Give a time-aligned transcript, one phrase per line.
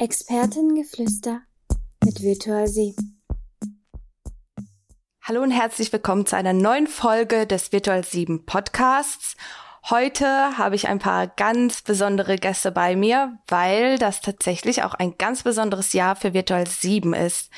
[0.00, 1.42] Expertengeflüster
[2.02, 2.66] mit Virtual.
[5.20, 9.36] Hallo und herzlich willkommen zu einer neuen Folge des Virtual 7 Podcasts.
[9.90, 15.18] Heute habe ich ein paar ganz besondere Gäste bei mir, weil das tatsächlich auch ein
[15.18, 17.50] ganz besonderes Jahr für Virtual 7 ist.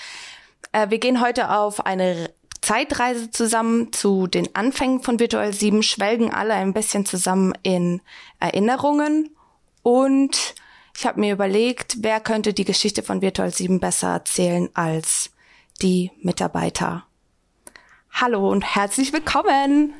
[0.72, 6.34] Äh, wir gehen heute auf eine Zeitreise zusammen zu den Anfängen von Virtual 7, schwelgen
[6.34, 8.02] alle ein bisschen zusammen in
[8.40, 9.30] Erinnerungen
[9.84, 10.56] und
[10.96, 15.30] ich habe mir überlegt, wer könnte die Geschichte von Virtual 7 besser erzählen als
[15.80, 17.04] die Mitarbeiter.
[18.12, 19.94] Hallo und herzlich willkommen.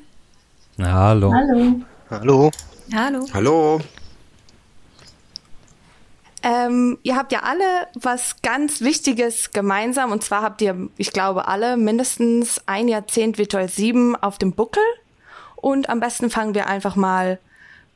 [0.79, 1.33] Hallo.
[1.33, 1.81] Hallo.
[2.11, 2.51] Hallo.
[2.95, 3.27] Hallo.
[3.33, 3.81] Hallo.
[6.43, 11.47] Ähm, ihr habt ja alle was ganz Wichtiges gemeinsam und zwar habt ihr, ich glaube,
[11.47, 14.83] alle mindestens ein Jahrzehnt Virtual 7 auf dem Buckel.
[15.57, 17.39] Und am besten fangen wir einfach mal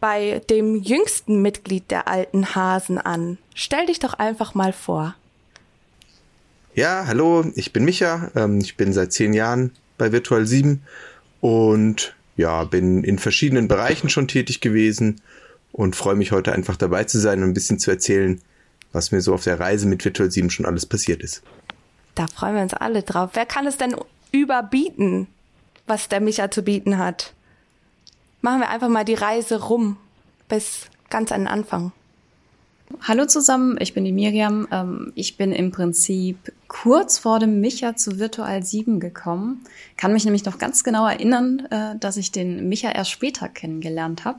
[0.01, 3.39] bei dem jüngsten Mitglied der alten Hasen an.
[3.55, 5.15] Stell dich doch einfach mal vor.
[6.75, 8.31] Ja, hallo, ich bin Micha.
[8.35, 10.83] Ähm, ich bin seit zehn Jahren bei Virtual 7
[11.41, 15.23] und ja, bin in verschiedenen Bereichen schon tätig gewesen
[15.73, 18.43] und freue mich heute einfach dabei zu sein und ein bisschen zu erzählen,
[18.93, 21.43] was mir so auf der Reise mit Virtual 7 schon alles passiert ist.
[22.15, 23.31] Da freuen wir uns alle drauf.
[23.35, 23.95] Wer kann es denn
[24.33, 25.29] überbieten,
[25.87, 27.33] was der Micha zu bieten hat?
[28.47, 29.97] Machen wir einfach mal die Reise rum
[30.49, 31.91] bis ganz an den Anfang.
[33.03, 34.69] Hallo zusammen, ich bin die Miriam.
[34.71, 39.65] Ähm, ich bin im Prinzip kurz vor dem Micha zu Virtual 7 gekommen.
[39.97, 44.25] Kann mich nämlich noch ganz genau erinnern, äh, dass ich den Micha erst später kennengelernt
[44.25, 44.39] habe.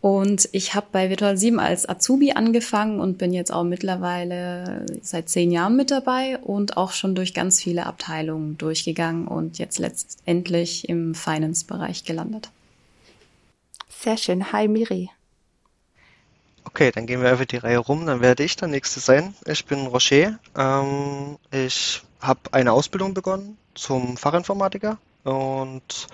[0.00, 5.28] Und ich habe bei Virtual 7 als Azubi angefangen und bin jetzt auch mittlerweile seit
[5.28, 10.88] zehn Jahren mit dabei und auch schon durch ganz viele Abteilungen durchgegangen und jetzt letztendlich
[10.88, 12.48] im Finance-Bereich gelandet.
[14.02, 14.52] Sehr schön.
[14.52, 15.10] Hi Miri.
[16.64, 18.04] Okay, dann gehen wir einfach die Reihe rum.
[18.04, 19.36] Dann werde ich der Nächste sein.
[19.46, 20.40] Ich bin Rocher.
[20.56, 26.08] Ähm, ich habe eine Ausbildung begonnen zum Fachinformatiker und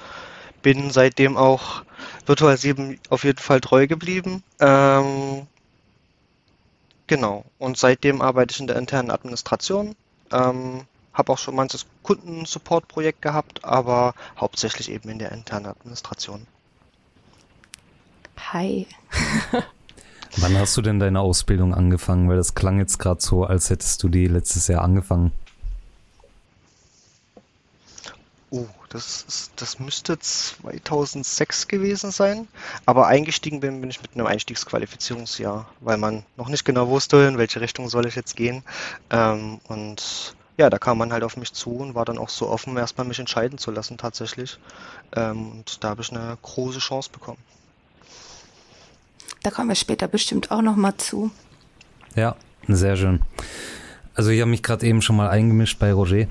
[0.61, 1.83] bin seitdem auch
[2.27, 4.43] Virtual 7 auf jeden Fall treu geblieben.
[4.61, 5.47] Ähm,
[7.07, 7.47] genau.
[7.59, 9.97] Und seitdem arbeite ich in der internen Administration.
[10.31, 10.83] Ähm,
[11.15, 16.47] habe auch schon manches Kundensupport-Projekt gehabt, aber hauptsächlich eben in der internen Administration.
[18.53, 18.87] Hi.
[20.37, 22.29] Wann hast du denn deine Ausbildung angefangen?
[22.29, 25.33] Weil das klang jetzt gerade so, als hättest du die letztes Jahr angefangen.
[28.51, 32.49] Oh, das, ist, das müsste 2006 gewesen sein.
[32.87, 37.37] Aber eingestiegen bin, bin ich mit einem Einstiegsqualifizierungsjahr, weil man noch nicht genau wusste, in
[37.37, 38.63] welche Richtung soll ich jetzt gehen.
[39.11, 42.49] Ähm, und ja, da kam man halt auf mich zu und war dann auch so
[42.49, 44.59] offen, erstmal mich entscheiden zu lassen tatsächlich.
[45.15, 47.39] Ähm, und da habe ich eine große Chance bekommen.
[49.43, 51.31] Da kommen wir später bestimmt auch noch mal zu.
[52.15, 53.21] Ja, sehr schön.
[54.15, 56.27] Also ich habe mich gerade eben schon mal eingemischt bei Roger.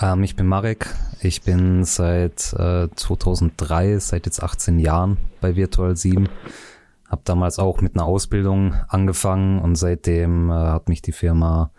[0.00, 0.94] Ähm, ich bin Marek.
[1.20, 6.28] Ich bin seit äh, 2003, seit jetzt 18 Jahren bei Virtual 7.
[7.08, 11.70] Hab damals auch mit einer Ausbildung angefangen und seitdem äh, hat mich die Firma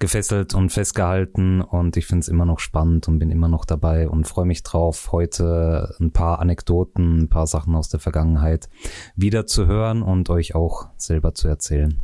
[0.00, 4.08] gefesselt und festgehalten und ich finde es immer noch spannend und bin immer noch dabei
[4.08, 8.68] und freue mich drauf, heute ein paar Anekdoten, ein paar Sachen aus der Vergangenheit
[9.14, 12.02] wieder zu hören und euch auch selber zu erzählen.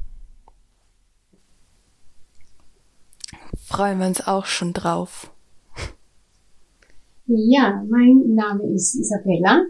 [3.57, 5.33] Freuen wir uns auch schon drauf.
[7.27, 9.65] Ja, mein Name ist Isabella.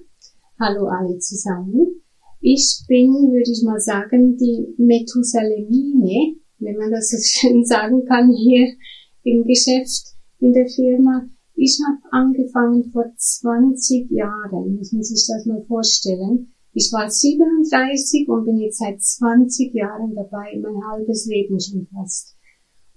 [0.60, 2.02] Hallo alle zusammen.
[2.40, 8.32] Ich bin, würde ich mal sagen, die Methusalemine wenn man das so schön sagen kann,
[8.32, 8.74] hier
[9.22, 11.28] im Geschäft, in der Firma.
[11.54, 16.52] Ich habe angefangen vor 20 Jahren, muss man sich das mal vorstellen.
[16.72, 22.36] Ich war 37 und bin jetzt seit 20 Jahren dabei, mein halbes Leben schon fast.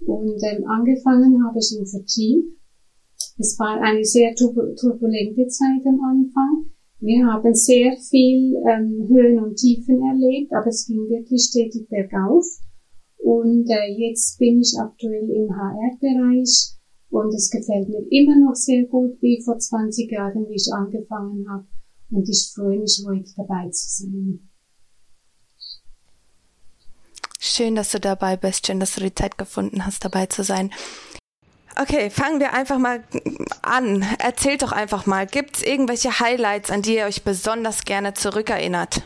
[0.06, 2.44] Und ähm, angefangen habe ich im Vertrieb.
[3.38, 6.70] Es war eine sehr turbulente Zeit am Anfang.
[7.00, 12.44] Wir haben sehr viel ähm, Höhen und Tiefen erlebt, aber es ging wirklich stetig bergauf.
[13.22, 16.74] Und äh, jetzt bin ich aktuell im HR-Bereich
[17.10, 21.44] und es gefällt mir immer noch sehr gut wie vor 20 Jahren, wie ich angefangen
[21.50, 21.66] habe.
[22.10, 24.50] Und ich freue mich, heute dabei zu sein.
[27.38, 28.66] Schön, dass du dabei bist.
[28.66, 30.70] Schön, dass du die Zeit gefunden hast, dabei zu sein.
[31.80, 33.02] Okay, fangen wir einfach mal
[33.62, 34.04] an.
[34.18, 39.02] Erzählt doch einfach mal, gibt es irgendwelche Highlights, an die ihr euch besonders gerne zurückerinnert?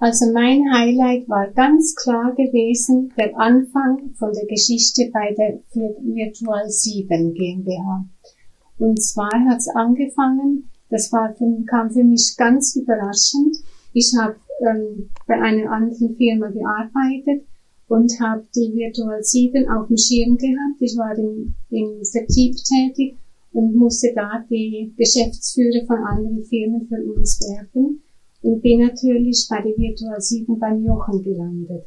[0.00, 6.68] Also mein Highlight war ganz klar gewesen der Anfang von der Geschichte bei der Virtual
[6.68, 8.04] 7 GmbH.
[8.78, 13.56] Und zwar hat es angefangen, das war für, kam für mich ganz überraschend.
[13.92, 17.46] Ich habe ähm, bei einer anderen Firma gearbeitet
[17.86, 20.80] und habe die Virtual 7 auf dem Schirm gehabt.
[20.80, 23.16] Ich war im, im Vertrieb tätig
[23.52, 28.03] und musste da die Geschäftsführer von anderen Firmen für uns werben
[28.44, 31.86] und bin natürlich bei der Virtual 7 beim Jochen gelandet.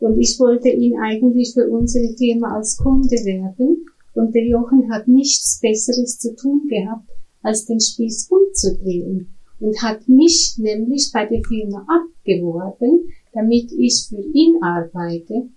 [0.00, 5.06] Und ich wollte ihn eigentlich für unsere Firma als Kunde werben und der Jochen hat
[5.06, 7.08] nichts Besseres zu tun gehabt,
[7.42, 9.28] als den Spieß umzudrehen
[9.60, 15.48] und hat mich nämlich bei der Firma abgeworben, damit ich für ihn arbeite.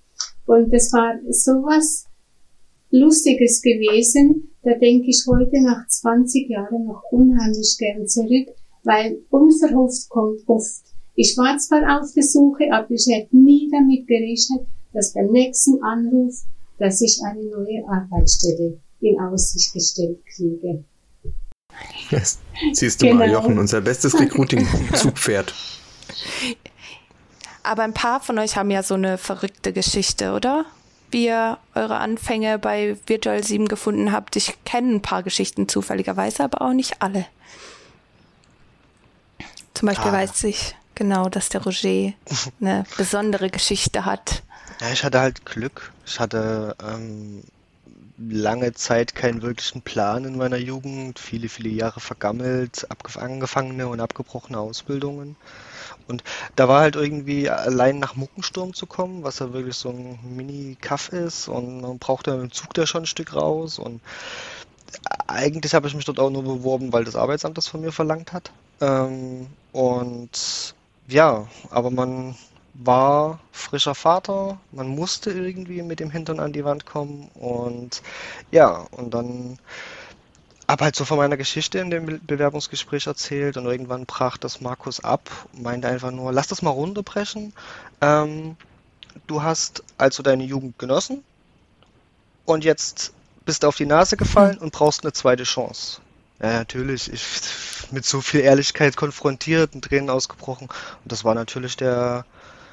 [0.46, 2.06] Und das war sowas
[2.92, 8.50] Lustiges gewesen, da denke ich heute nach 20 Jahren noch unheimlich gern zurück,
[8.84, 10.84] weil unverhofft kommt oft.
[11.16, 15.82] Ich war zwar auf der Suche, aber ich hätte nie damit gerechnet, dass beim nächsten
[15.84, 16.36] Anruf,
[16.80, 20.84] dass ich eine neue Arbeitsstelle in Aussicht gestellt kriege.
[22.10, 22.40] Yes.
[22.74, 23.20] Siehst du genau.
[23.20, 25.54] mal, Jochen, unser bestes Recruiting-Zugpferd.
[27.64, 30.66] Aber ein paar von euch haben ja so eine verrückte Geschichte, oder?
[31.12, 34.36] Wie ihr eure Anfänge bei Virtual 7 gefunden habt.
[34.36, 37.26] Ich kenne ein paar Geschichten zufälligerweise, aber auch nicht alle.
[39.74, 40.14] Zum Beispiel ah.
[40.14, 42.14] weiß ich genau, dass der Roger
[42.62, 44.44] eine besondere Geschichte hat.
[44.80, 45.92] Ja, ich hatte halt Glück.
[46.06, 47.44] Ich hatte ähm,
[48.18, 52.88] lange Zeit keinen wirklichen Plan in meiner Jugend, viele, viele Jahre vergammelt,
[53.18, 55.36] angefangene und abgebrochene Ausbildungen.
[56.08, 56.24] Und
[56.56, 61.10] da war halt irgendwie allein nach Muckensturm zu kommen, was ja wirklich so ein Mini-Kaff
[61.10, 64.02] ist und man braucht ja einen Zug da schon ein Stück raus und
[65.28, 68.34] eigentlich habe ich mich dort auch nur beworben, weil das Arbeitsamt das von mir verlangt
[68.34, 68.52] hat.
[68.82, 70.76] Ähm, und
[71.08, 72.36] ja, aber man
[72.74, 78.02] war frischer Vater, man musste irgendwie mit dem Hintern an die Wand kommen und
[78.52, 79.60] ja, und dann
[80.68, 85.04] habe halt so von meiner Geschichte in dem Bewerbungsgespräch erzählt und irgendwann brach das Markus
[85.04, 87.54] ab, meinte einfach nur, lass das mal runterbrechen.
[88.00, 88.56] Ähm,
[89.28, 91.24] du hast also deine Jugend genossen
[92.46, 93.14] und jetzt
[93.46, 96.02] bist du auf die Nase gefallen und brauchst eine zweite Chance.
[96.42, 97.12] Ja, natürlich.
[97.14, 97.22] Ich
[97.92, 100.68] mit so viel Ehrlichkeit konfrontiert und Tränen ausgebrochen.
[100.68, 102.26] Und das war natürlich der,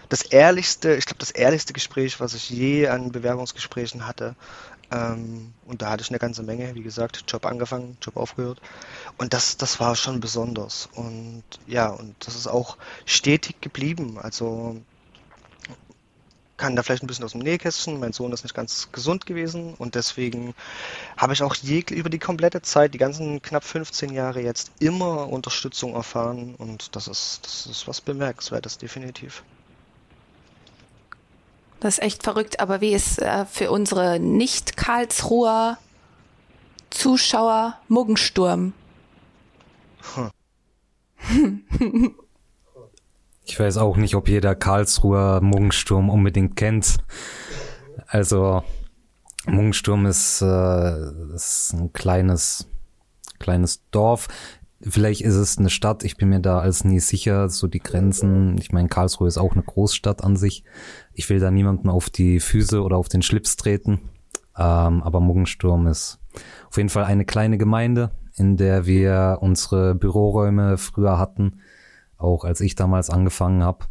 [0.09, 4.35] das ehrlichste, ich glaube, das ehrlichste Gespräch, was ich je an Bewerbungsgesprächen hatte.
[4.91, 8.61] Ähm, und da hatte ich eine ganze Menge, wie gesagt, Job angefangen, Job aufgehört.
[9.19, 10.89] Und das, das war schon besonders.
[10.95, 14.19] Und ja, und das ist auch stetig geblieben.
[14.19, 14.81] Also
[16.59, 17.99] kann da vielleicht ein bisschen aus dem Nähkästchen.
[17.99, 20.55] Mein Sohn ist nicht ganz gesund gewesen und deswegen
[21.17, 25.29] habe ich auch je, über die komplette Zeit, die ganzen knapp 15 Jahre jetzt immer
[25.29, 29.43] Unterstützung erfahren und das ist, das ist was Bemerkenswertes, definitiv.
[31.81, 35.79] Das ist echt verrückt, aber wie ist äh, für unsere Nicht-Karlsruher
[36.91, 38.73] Zuschauer Muggensturm?
[40.15, 40.31] Hm.
[43.49, 46.99] ich weiß auch nicht, ob jeder Karlsruher Muggensturm unbedingt kennt.
[48.07, 48.63] Also
[49.47, 52.69] Muggensturm ist, äh, ist ein kleines,
[53.39, 54.29] kleines Dorf.
[54.83, 58.57] Vielleicht ist es eine Stadt, ich bin mir da als nie sicher, so die Grenzen.
[58.59, 60.63] Ich meine, Karlsruhe ist auch eine Großstadt an sich.
[61.15, 64.11] Ich will da niemanden auf die Füße oder auf den Schlips treten.
[64.57, 66.21] Ähm, aber Muggensturm ist
[66.69, 71.61] auf jeden Fall eine kleine Gemeinde, in der wir unsere Büroräume früher hatten,
[72.19, 73.87] auch als ich damals angefangen habe.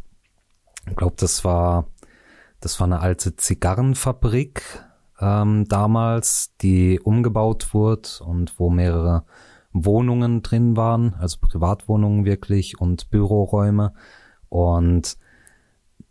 [0.88, 1.86] Ich glaube, das war
[2.60, 4.84] das war eine alte Zigarrenfabrik
[5.20, 9.24] ähm, damals, die umgebaut wurde und wo mehrere
[9.72, 13.92] Wohnungen drin waren, also Privatwohnungen wirklich und Büroräume.
[14.48, 15.18] Und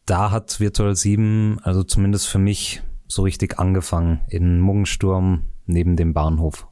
[0.06, 6.14] da hat Virtual 7, also zumindest für mich, so richtig angefangen, in Muggensturm neben dem
[6.14, 6.68] Bahnhof.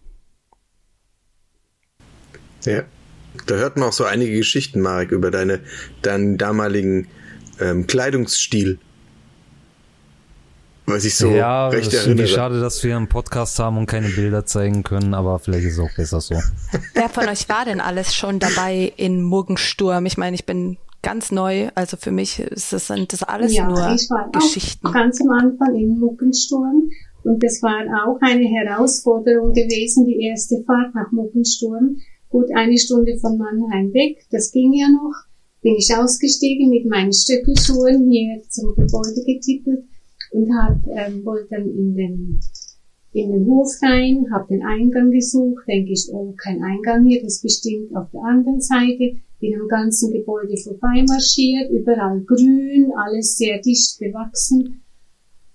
[2.64, 2.84] Ja,
[3.46, 5.60] da hört man auch so einige Geschichten, Marek, über deine,
[6.02, 7.08] deinen damaligen
[7.60, 8.80] ähm, Kleidungsstil
[10.88, 12.28] was ich so ja, recht ist erinnere.
[12.28, 15.80] schade, dass wir einen Podcast haben und keine Bilder zeigen können, aber vielleicht ist es
[15.80, 16.36] auch besser so.
[16.94, 20.06] Wer von euch war denn alles schon dabei in Muggensturm?
[20.06, 23.68] Ich meine, ich bin ganz neu, also für mich ist das, sind das alles ja,
[23.68, 24.86] nur ich war Geschichten.
[24.86, 26.90] Auch ganz am Anfang in Muggensturm
[27.24, 31.98] und das war auch eine Herausforderung gewesen, die erste Fahrt nach Muggensturm.
[32.36, 35.16] Gut eine Stunde von Mannheim weg, das ging ja noch.
[35.62, 39.86] Bin ich ausgestiegen mit meinen Stöckelschuhen hier zum Gebäude getippelt
[40.32, 42.40] und hab, ähm, wollte dann in den,
[43.14, 47.40] in den Hof rein, habe den Eingang gesucht, denke ich, oh, kein Eingang hier, das
[47.40, 53.98] bestimmt auf der anderen Seite, bin am ganzen Gebäude vorbeimarschiert, überall grün, alles sehr dicht
[53.98, 54.82] bewachsen,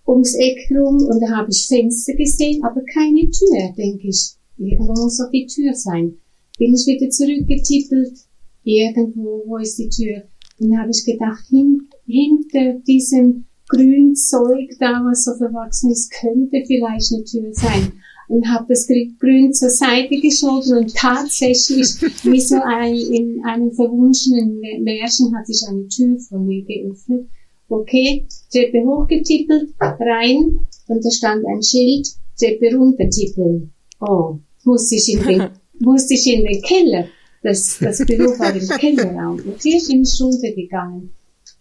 [0.07, 4.31] ums Eck rum und da habe ich Fenster gesehen, aber keine Tür, denke ich.
[4.57, 6.17] Irgendwo muss doch die Tür sein.
[6.61, 8.19] Bin ich wieder zurückgetippelt,
[8.65, 10.25] irgendwo, wo ist die Tür?
[10.59, 16.63] Dann habe ich gedacht, hin, hinter diesem grünen Zeug da, was so verwachsen ist, könnte
[16.67, 17.93] vielleicht eine Tür sein.
[18.29, 24.61] Und habe das Grün zur Seite geschoben und tatsächlich, wie so ein, in einem verwunschenen
[24.85, 27.27] Märchen, hat sich eine Tür vor mir geöffnet.
[27.71, 32.07] Okay, Treppe hochgetippelt, rein, und da stand ein Schild,
[32.39, 33.73] Treppe runtertippeln.
[34.01, 35.49] Oh, musste ich in den,
[35.81, 37.07] musste ich in den Keller.
[37.43, 39.41] Das, das Büro war im Kellerraum.
[39.49, 41.11] Okay, bin ich runtergegangen.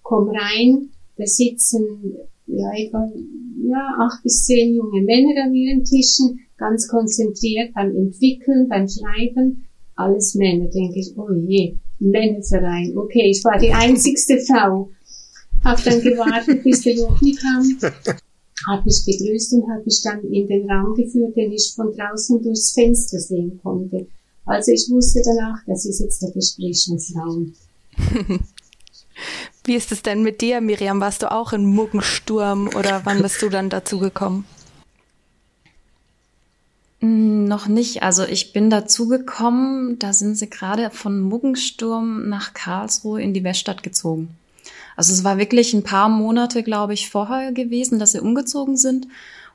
[0.04, 2.16] Komm rein, da sitzen
[2.48, 3.12] ja, etwa
[3.64, 9.66] ja, acht bis zehn junge Männer an ihren Tischen, ganz konzentriert beim Entwickeln, beim Schreiben.
[9.96, 12.98] Alles Männer, denke ich, oh je, Männerverein.
[12.98, 14.90] Okay, ich war die einzigste Frau.
[15.64, 17.78] Hab dann gewartet, bis der Jochen kam,
[18.68, 22.42] hat mich begrüßt und hat mich dann in den Raum geführt, den ich von draußen
[22.42, 24.08] durchs Fenster sehen konnte.
[24.46, 27.54] Also ich wusste danach, das ist jetzt der Besprechungsraum.
[29.66, 31.02] Wie ist es denn mit dir, Miriam?
[31.02, 34.46] Warst du auch in Muggensturm oder wann bist du dann dazu gekommen?
[37.02, 38.04] Mm, noch nicht.
[38.04, 43.44] Also ich bin dazu gekommen, da sind sie gerade von Muggensturm nach Karlsruhe in die
[43.44, 44.36] Weststadt gezogen.
[44.96, 49.08] Also es war wirklich ein paar Monate, glaube ich, vorher gewesen, dass sie umgezogen sind.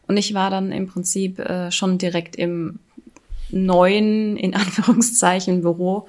[0.06, 2.78] Und ich war dann im Prinzip äh, schon direkt im
[3.50, 6.06] neuen, in Anführungszeichen, Büro,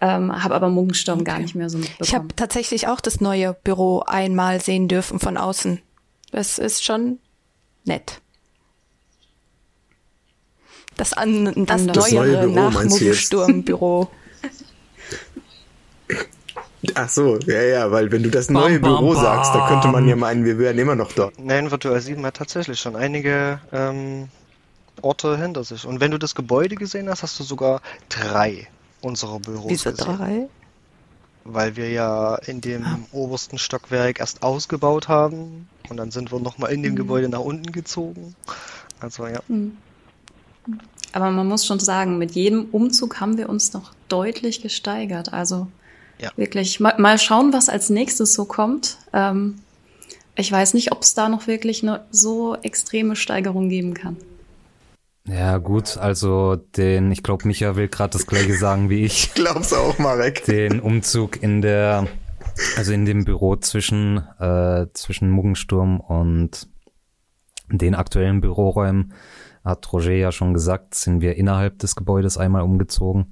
[0.00, 1.24] ähm, habe aber Muggensturm okay.
[1.24, 2.06] gar nicht mehr so mitbekommen.
[2.06, 5.80] Ich habe tatsächlich auch das neue Büro einmal sehen dürfen von außen.
[6.30, 7.18] Das ist schon
[7.84, 8.20] nett.
[10.96, 14.08] Das, an, das, das neuere neue nach Muggensturm-Büro.
[16.94, 19.88] Ach so, ja, ja, weil wenn du das neue bam, Büro bam, sagst, da könnte
[19.88, 21.38] man ja meinen, wir wären immer noch dort.
[21.38, 24.28] Nein, Virtual 7 hat tatsächlich schon einige ähm,
[25.02, 25.86] Orte hinter sich.
[25.86, 28.68] Und wenn du das Gebäude gesehen hast, hast du sogar drei
[29.00, 30.16] unserer Büros Wieso gesehen.
[30.16, 30.48] drei?
[31.44, 32.98] Weil wir ja in dem ah.
[33.12, 36.96] obersten Stockwerk erst ausgebaut haben und dann sind wir nochmal in dem mhm.
[36.96, 38.34] Gebäude nach unten gezogen.
[39.00, 39.40] Also ja.
[39.48, 39.76] Mhm.
[41.12, 45.32] Aber man muss schon sagen, mit jedem Umzug haben wir uns noch deutlich gesteigert.
[45.32, 45.68] Also
[46.18, 46.30] ja.
[46.36, 48.98] wirklich, mal, mal, schauen, was als nächstes so kommt.
[49.12, 49.56] Ähm,
[50.36, 54.16] ich weiß nicht, ob es da noch wirklich eine so extreme Steigerung geben kann.
[55.26, 59.24] Ja, gut, also den, ich glaube, Micha will gerade das gleiche sagen wie ich.
[59.24, 60.44] Ich glaub's auch, Marek.
[60.44, 62.08] Den Umzug in der,
[62.76, 66.68] also in dem Büro zwischen, äh, zwischen Muggensturm und
[67.70, 69.14] den aktuellen Büroräumen,
[69.64, 73.30] hat Roger ja schon gesagt, sind wir innerhalb des Gebäudes einmal umgezogen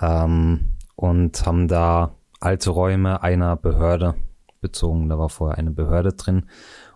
[0.00, 4.16] ähm, und haben da alte Räume einer Behörde
[4.60, 5.08] bezogen.
[5.08, 6.46] Da war vorher eine Behörde drin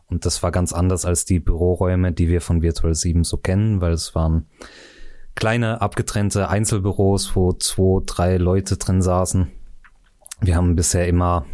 [0.09, 3.81] und das war ganz anders als die Büroräume, die wir von Virtual 7 so kennen,
[3.81, 4.47] weil es waren
[5.37, 9.53] kleine, abgetrennte Einzelbüros, wo zwei, drei Leute drin saßen.
[10.41, 11.47] Wir haben bisher immer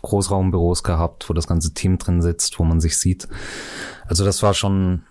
[0.00, 3.26] Großraumbüros gehabt, wo das ganze Team drin sitzt, wo man sich sieht.
[4.06, 5.02] Also das war schon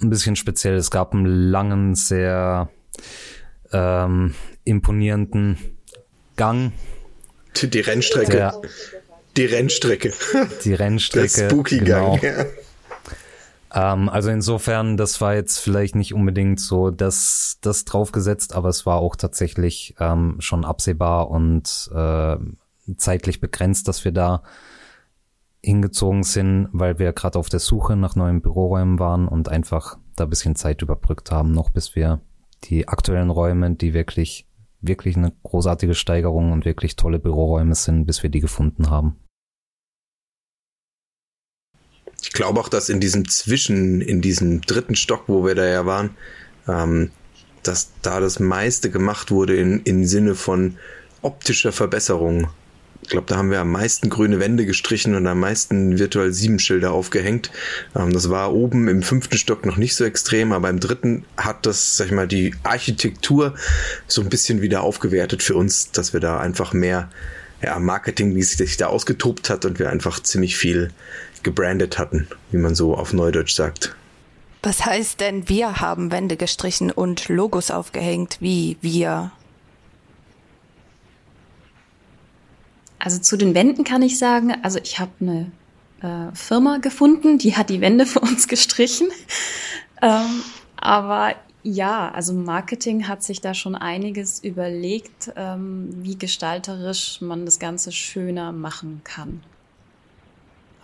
[0.00, 0.76] ein bisschen speziell.
[0.76, 2.68] Es gab einen langen, sehr
[3.72, 5.75] ähm, imponierenden
[6.36, 6.72] Gang.
[7.60, 8.32] Die Rennstrecke.
[8.32, 8.60] Der,
[9.36, 10.12] die Rennstrecke.
[10.64, 11.40] Die Rennstrecke.
[11.40, 12.16] Der Spooky genau.
[12.16, 12.22] Gang.
[12.22, 12.44] Ja.
[13.92, 18.86] Ähm, also insofern, das war jetzt vielleicht nicht unbedingt so das, das draufgesetzt, aber es
[18.86, 22.36] war auch tatsächlich ähm, schon absehbar und äh,
[22.96, 24.42] zeitlich begrenzt, dass wir da
[25.62, 30.24] hingezogen sind, weil wir gerade auf der Suche nach neuen Büroräumen waren und einfach da
[30.24, 32.20] ein bisschen Zeit überbrückt haben, noch bis wir
[32.64, 34.46] die aktuellen Räume, die wirklich,
[34.80, 39.16] wirklich eine großartige Steigerung und wirklich tolle Büroräume sind, bis wir die gefunden haben.
[42.22, 45.86] Ich glaube auch, dass in diesem Zwischen, in diesem dritten Stock, wo wir da ja
[45.86, 46.16] waren,
[46.66, 47.10] ähm,
[47.62, 50.78] dass da das meiste gemacht wurde in, im Sinne von
[51.22, 52.48] optischer Verbesserung.
[53.06, 56.58] Ich glaube, da haben wir am meisten grüne Wände gestrichen und am meisten virtuell sieben
[56.58, 57.52] Schilder aufgehängt.
[57.94, 61.66] Ähm, das war oben im fünften Stock noch nicht so extrem, aber im dritten hat
[61.66, 63.54] das, sag ich mal, die Architektur
[64.08, 67.08] so ein bisschen wieder aufgewertet für uns, dass wir da einfach mehr
[67.62, 70.90] ja, Marketing, wie sich da ausgetobt hat und wir einfach ziemlich viel
[71.44, 73.94] gebrandet hatten, wie man so auf Neudeutsch sagt.
[74.64, 78.38] Was heißt denn, wir haben Wände gestrichen und Logos aufgehängt?
[78.40, 79.30] Wie wir?
[83.06, 85.52] Also zu den Wänden kann ich sagen, also ich habe eine
[86.02, 89.06] äh, Firma gefunden, die hat die Wände für uns gestrichen.
[90.02, 90.42] ähm,
[90.74, 97.60] aber ja, also Marketing hat sich da schon einiges überlegt, ähm, wie gestalterisch man das
[97.60, 99.40] Ganze schöner machen kann.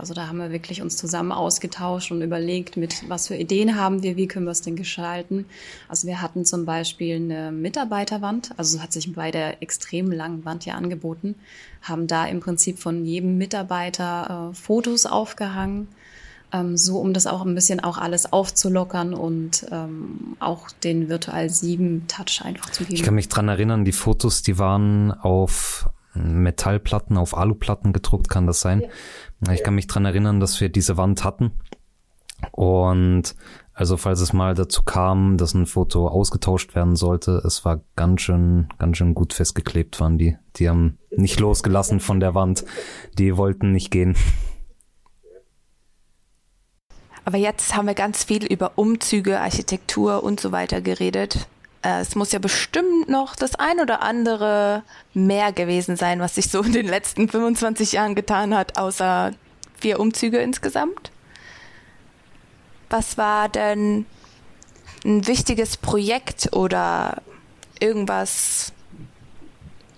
[0.02, 4.02] Also da haben wir wirklich uns zusammen ausgetauscht und überlegt, mit was für Ideen haben
[4.02, 5.46] wir, wie können wir es denn gestalten.
[5.88, 10.66] Also wir hatten zum Beispiel eine Mitarbeiterwand, also hat sich bei der extrem langen Wand
[10.66, 11.36] ja angeboten,
[11.82, 15.86] haben da im Prinzip von jedem Mitarbeiter äh, Fotos aufgehangen,
[16.52, 21.48] ähm, so um das auch ein bisschen auch alles aufzulockern und ähm, auch den Virtual
[21.48, 22.96] 7 Touch einfach zu geben.
[22.96, 28.46] Ich kann mich dran erinnern, die Fotos, die waren auf Metallplatten, auf Aluplatten gedruckt, kann
[28.46, 28.82] das sein?
[28.82, 28.88] Ja.
[29.50, 31.52] Ich kann mich dran erinnern, dass wir diese Wand hatten.
[32.52, 33.34] Und
[33.74, 38.20] also falls es mal dazu kam, dass ein Foto ausgetauscht werden sollte, es war ganz
[38.20, 40.36] schön, ganz schön gut festgeklebt waren die.
[40.56, 42.64] Die haben nicht losgelassen von der Wand.
[43.18, 44.14] Die wollten nicht gehen.
[47.24, 51.46] Aber jetzt haben wir ganz viel über Umzüge, Architektur und so weiter geredet.
[51.82, 54.82] Äh, es muss ja bestimmt noch das ein oder andere
[55.14, 59.32] mehr gewesen sein, was sich so in den letzten 25 Jahren getan hat, außer
[59.78, 61.10] vier Umzüge insgesamt.
[62.88, 64.06] Was war denn
[65.04, 67.22] ein wichtiges Projekt oder
[67.80, 68.72] irgendwas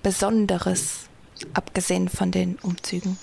[0.02, 1.08] Besonderes,
[1.52, 3.18] abgesehen von den Umzügen?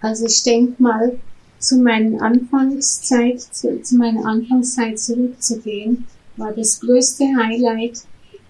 [0.00, 1.18] Also ich denke mal,
[1.58, 6.06] zu meiner Anfangszeit, zu, zu meiner Anfangszeit zurückzugehen,
[6.40, 8.02] war das größte Highlight,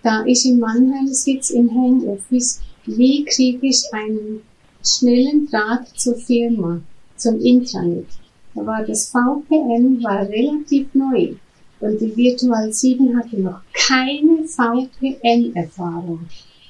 [0.03, 4.43] da ich in Mannheim sitze im Homeoffice, wie kriege ich einen
[4.83, 6.81] schnellen Draht zur Firma,
[7.17, 8.07] zum Intranet.
[8.55, 11.35] Da war das VPN war relativ neu
[11.81, 16.21] und die Virtual 7 hatte noch keine VPN-Erfahrung.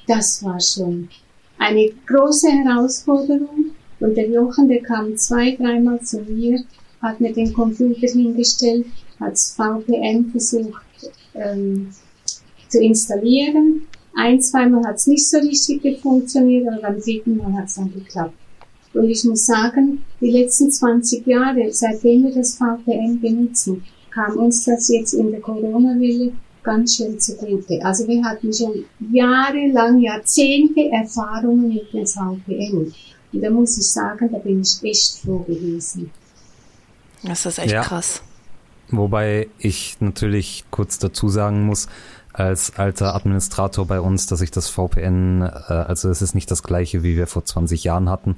[0.07, 1.07] Das war schon
[1.57, 6.63] eine große Herausforderung und der Jochen, der kam zwei, dreimal zu mir,
[7.01, 8.87] hat mir den Computer hingestellt,
[9.19, 10.81] hat VPN versucht
[11.35, 11.89] ähm,
[12.69, 13.87] zu installieren.
[14.15, 17.93] Ein, zweimal hat es nicht so richtig funktioniert, aber beim dritten Mal hat es dann
[17.93, 18.33] geklappt.
[18.93, 24.65] Und ich muss sagen, die letzten 20 Jahre, seitdem wir das VPN benutzen, kam uns
[24.65, 26.33] das jetzt in der Corona-Welle
[26.63, 27.83] ganz schön zugute.
[27.83, 32.93] Also wir hatten schon jahrelang, Jahrzehnte Erfahrungen mit dem VPN.
[33.33, 36.11] Und da muss ich sagen, da bin ich echt froh gewesen.
[37.23, 37.81] Das ist echt ja.
[37.81, 38.21] krass.
[38.91, 41.87] Wobei ich natürlich kurz dazu sagen muss,
[42.33, 46.63] als alter Administrator bei uns, dass ich das VPN, äh, also es ist nicht das
[46.63, 48.35] gleiche, wie wir vor 20 Jahren hatten.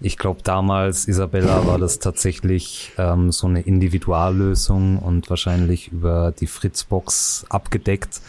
[0.00, 6.46] Ich glaube, damals, Isabella, war das tatsächlich ähm, so eine Individuallösung und wahrscheinlich über die
[6.46, 8.20] Fritzbox abgedeckt.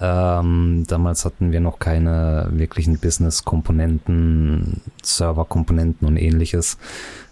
[0.00, 6.76] Ähm, damals hatten wir noch keine wirklichen Business-Komponenten, Server-Komponenten und ähnliches.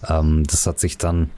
[0.09, 1.31] Ähm, das hat sich dann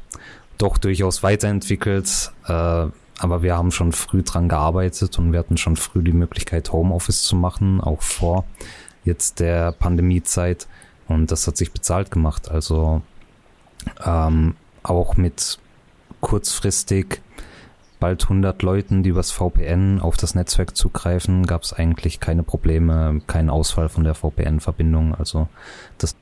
[0.59, 2.33] doch durchaus weiterentwickelt.
[2.47, 2.87] Äh,
[3.19, 7.23] aber wir haben schon früh dran gearbeitet und wir hatten schon früh die Möglichkeit, Homeoffice
[7.23, 8.45] zu machen, auch vor
[9.05, 10.67] jetzt der Pandemiezeit.
[11.09, 12.51] Und das hat sich bezahlt gemacht.
[12.51, 13.03] Also
[14.05, 15.59] ähm, auch mit
[16.21, 17.21] kurzfristig
[18.01, 23.21] bald 100 Leuten, die übers VPN auf das Netzwerk zugreifen, gab es eigentlich keine Probleme,
[23.29, 25.15] keinen Ausfall von der VPN-Verbindung.
[25.15, 25.47] Also
[25.99, 26.17] das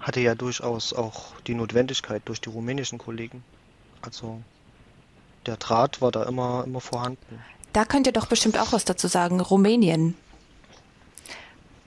[0.00, 3.44] hatte ja durchaus auch die Notwendigkeit durch die rumänischen Kollegen.
[4.02, 4.40] Also
[5.46, 7.40] der Draht war da immer, immer vorhanden.
[7.72, 9.40] Da könnt ihr doch bestimmt auch was dazu sagen.
[9.40, 10.14] Rumänien.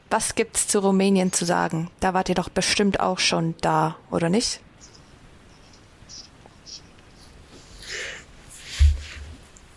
[0.09, 1.89] Was gibt's zu Rumänien zu sagen?
[1.99, 4.59] Da wart ihr doch bestimmt auch schon da, oder nicht?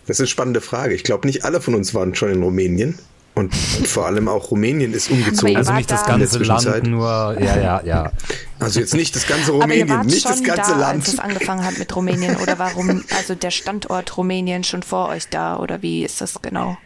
[0.06, 0.94] Das ist eine spannende Frage.
[0.94, 2.98] Ich glaube, nicht alle von uns waren schon in Rumänien.
[3.36, 5.58] Und, und vor allem auch Rumänien ist umgezogen.
[5.58, 8.12] Also nicht das ganze Land, nur, ja, ja, ja.
[8.58, 11.00] Also jetzt nicht das ganze Rumänien, nicht das ganze da, Land.
[11.00, 15.28] Als es angefangen hat mit Rumänien oder warum, also der Standort Rumänien schon vor euch
[15.28, 16.78] da oder wie ist das genau?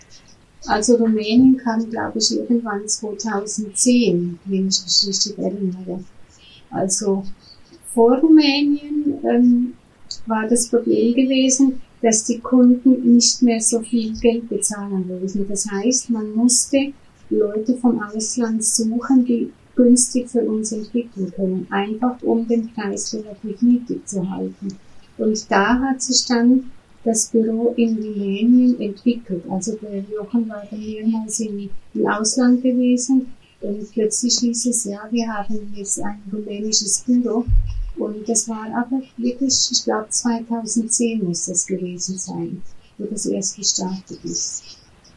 [0.66, 6.04] Also Rumänien kam, glaube ich, irgendwann 2010, wenn ich mich richtig erinnere.
[6.72, 7.24] Also
[7.94, 9.74] vor Rumänien ähm,
[10.26, 15.46] war das Problem gewesen, dass die Kunden nicht mehr so viel Geld bezahlen würden.
[15.48, 16.92] Das heißt, man musste
[17.28, 23.62] Leute vom Ausland suchen, die günstig für uns entwickeln können, einfach um den Preis relativ
[23.62, 24.68] niedrig zu halten.
[25.18, 26.70] Und da hat sich dann
[27.04, 29.42] das Büro in Rumänien entwickelt.
[29.48, 31.70] Also der Jochen war dann mehrmals im
[32.06, 33.26] Ausland gewesen
[33.60, 37.44] und plötzlich hieß es, ja, wir haben jetzt ein rumänisches Büro
[38.00, 42.62] und das war aber wirklich, ich glaube 2010 muss das gewesen sein,
[42.96, 44.62] wo das erst gestartet ist.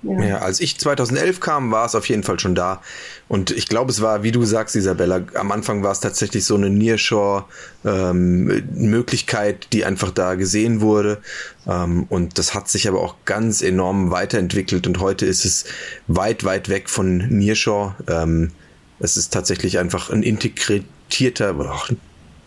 [0.04, 0.22] Ja.
[0.22, 2.82] ja, als ich 2011 kam, war es auf jeden Fall schon da.
[3.30, 6.56] Und ich glaube, es war, wie du sagst, Isabella, am Anfang war es tatsächlich so
[6.56, 11.22] eine Nearshore-Möglichkeit, ähm, die einfach da gesehen wurde.
[11.66, 14.88] Ähm, und das hat sich aber auch ganz enorm weiterentwickelt.
[14.88, 15.64] Und heute ist es
[16.08, 17.96] weit, weit weg von Nearshore.
[18.10, 18.52] Ähm,
[19.00, 21.58] es ist tatsächlich einfach ein integrierter,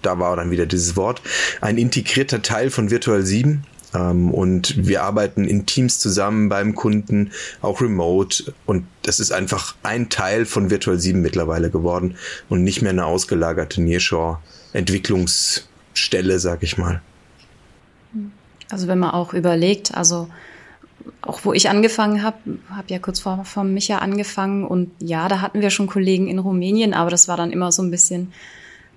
[0.06, 1.22] da war dann wieder dieses Wort,
[1.60, 3.64] ein integrierter Teil von Virtual 7.
[3.94, 8.54] Ähm, und wir arbeiten in Teams zusammen beim Kunden, auch remote.
[8.66, 12.14] Und das ist einfach ein Teil von Virtual 7 mittlerweile geworden
[12.48, 17.02] und nicht mehr eine ausgelagerte Nearshore-Entwicklungsstelle, sag ich mal.
[18.70, 20.28] Also wenn man auch überlegt, also
[21.20, 22.38] auch wo ich angefangen habe,
[22.70, 26.40] habe ja kurz vor, vor Micha angefangen und ja, da hatten wir schon Kollegen in
[26.40, 28.32] Rumänien, aber das war dann immer so ein bisschen,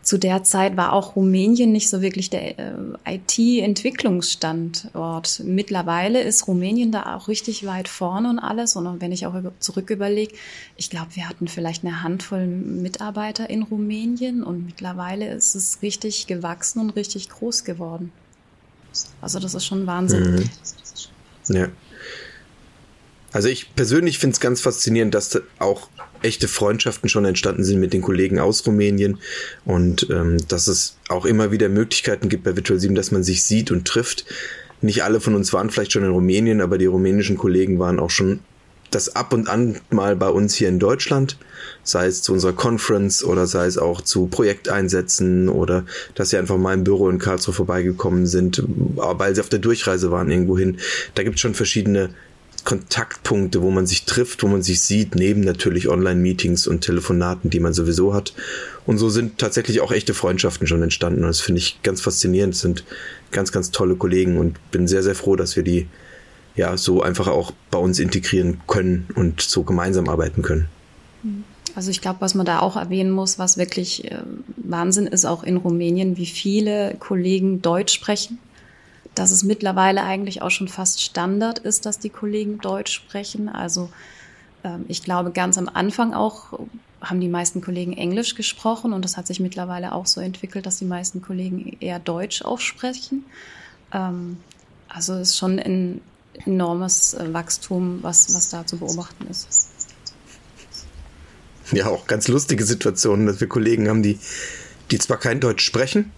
[0.01, 2.73] zu der Zeit war auch Rumänien nicht so wirklich der äh,
[3.05, 5.43] IT-Entwicklungsstandort.
[5.45, 8.75] Mittlerweile ist Rumänien da auch richtig weit vorne und alles.
[8.75, 10.33] Und wenn ich auch zurück überlege,
[10.77, 16.27] ich glaube, wir hatten vielleicht eine Handvoll Mitarbeiter in Rumänien und mittlerweile ist es richtig
[16.27, 18.12] gewachsen und richtig groß geworden.
[19.21, 20.35] Also das ist schon Wahnsinn.
[20.35, 21.55] Mhm.
[21.55, 21.67] Ja.
[23.31, 25.89] Also ich persönlich finde es ganz faszinierend, dass auch
[26.21, 29.17] echte Freundschaften schon entstanden sind mit den Kollegen aus Rumänien
[29.65, 33.43] und ähm, dass es auch immer wieder Möglichkeiten gibt bei Virtual 7, dass man sich
[33.43, 34.25] sieht und trifft.
[34.82, 38.10] Nicht alle von uns waren vielleicht schon in Rumänien, aber die rumänischen Kollegen waren auch
[38.10, 38.39] schon
[38.91, 41.38] das ab und an mal bei uns hier in Deutschland,
[41.84, 46.58] sei es zu unserer Conference oder sei es auch zu Projekteinsätzen oder dass sie einfach
[46.58, 50.77] mal im Büro in Karlsruhe vorbeigekommen sind, weil sie auf der Durchreise waren irgendwohin.
[51.15, 52.10] Da gibt es schon verschiedene
[52.63, 57.60] Kontaktpunkte, wo man sich trifft, wo man sich sieht, neben natürlich Online-Meetings und Telefonaten, die
[57.60, 58.34] man sowieso hat.
[58.86, 61.22] Und so sind tatsächlich auch echte Freundschaften schon entstanden.
[61.22, 62.54] Und das finde ich ganz faszinierend.
[62.54, 62.84] Das sind
[63.32, 65.88] ganz, ganz tolle Kollegen und bin sehr, sehr froh, dass wir die
[66.56, 70.67] ja so einfach auch bei uns integrieren können und so gemeinsam arbeiten können.
[71.76, 74.17] Also ich glaube, was man da auch erwähnen muss, was wirklich äh,
[74.58, 78.39] Wahnsinn ist, auch in Rumänien, wie viele Kollegen Deutsch sprechen
[79.15, 83.50] dass es mittlerweile eigentlich auch schon fast Standard ist, dass die Kollegen Deutsch sprechen.
[83.50, 83.89] Also
[84.63, 86.60] ähm, ich glaube, ganz am Anfang auch
[87.02, 90.78] haben die meisten Kollegen Englisch gesprochen und das hat sich mittlerweile auch so entwickelt, dass
[90.78, 93.26] die meisten Kollegen eher Deutsch aufsprechen.
[93.93, 94.38] Ähm,
[94.88, 96.02] also es ist schon ein
[96.45, 99.69] enormes äh, Wachstum, was, was da zu beobachten ist.
[101.72, 104.19] Ja, auch ganz lustige Situationen, dass wir Kollegen haben, die,
[104.89, 106.12] die zwar kein Deutsch sprechen,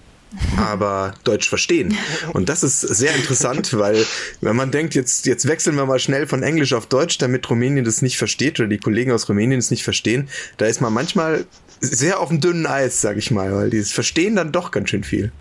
[0.57, 1.97] aber Deutsch verstehen.
[2.33, 4.05] Und das ist sehr interessant, weil
[4.39, 7.85] wenn man denkt, jetzt, jetzt wechseln wir mal schnell von Englisch auf Deutsch, damit Rumänien
[7.85, 11.45] das nicht versteht oder die Kollegen aus Rumänien es nicht verstehen, da ist man manchmal
[11.81, 15.03] sehr auf dem dünnen Eis, sag ich mal, weil die verstehen dann doch ganz schön
[15.03, 15.31] viel.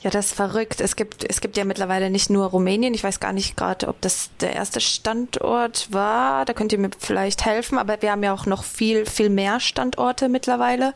[0.00, 0.80] Ja, das ist verrückt.
[0.80, 2.94] Es gibt, es gibt ja mittlerweile nicht nur Rumänien.
[2.94, 6.44] Ich weiß gar nicht gerade, ob das der erste Standort war.
[6.44, 7.78] Da könnt ihr mir vielleicht helfen.
[7.78, 10.94] Aber wir haben ja auch noch viel, viel mehr Standorte mittlerweile.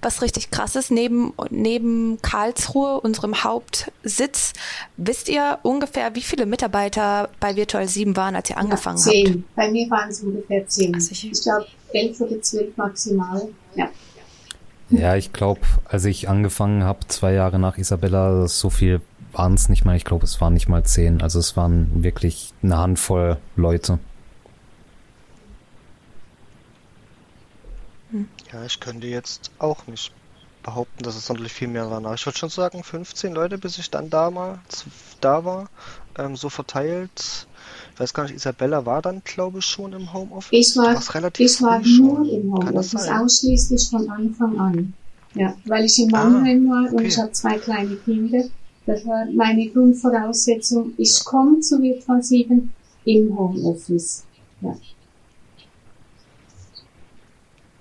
[0.00, 4.54] Was richtig krass ist, neben, neben Karlsruhe, unserem Hauptsitz,
[4.96, 9.28] wisst ihr ungefähr, wie viele Mitarbeiter bei Virtual 7 waren, als ihr angefangen ja, zehn.
[9.28, 9.56] habt?
[9.56, 10.94] Bei mir waren es ungefähr zehn.
[10.94, 13.48] Also ich, ich glaube, elf oder zwölf maximal.
[13.74, 13.90] Ja.
[14.90, 19.00] Ja, ich glaube, als ich angefangen habe, zwei Jahre nach Isabella, so viel
[19.32, 19.96] waren es nicht mal.
[19.96, 21.22] Ich glaube, es waren nicht mal zehn.
[21.22, 24.00] Also es waren wirklich eine Handvoll Leute.
[28.52, 30.12] Ja, ich könnte jetzt auch nicht
[30.64, 32.04] behaupten, dass es sonderlich viel mehr waren.
[32.04, 34.58] Aber ich würde schon sagen, 15 Leute, bis ich dann da mal
[35.20, 35.68] da war,
[36.18, 37.46] ähm, so verteilt.
[38.00, 40.48] Ich weiß gar nicht, Isabella war dann, glaube ich, schon im Homeoffice.
[40.52, 40.98] Ich war,
[41.38, 44.94] ich war nur im Homeoffice, ausschließlich von Anfang an.
[45.34, 46.94] Ja, weil ich in Mannheim ah, war okay.
[46.96, 48.44] und ich habe zwei kleine Kinder.
[48.86, 50.94] Das war meine Grundvoraussetzung.
[50.96, 51.24] Ich ja.
[51.26, 52.72] komme zu Virtual 7
[53.04, 54.24] im Homeoffice.
[54.62, 54.78] Ja.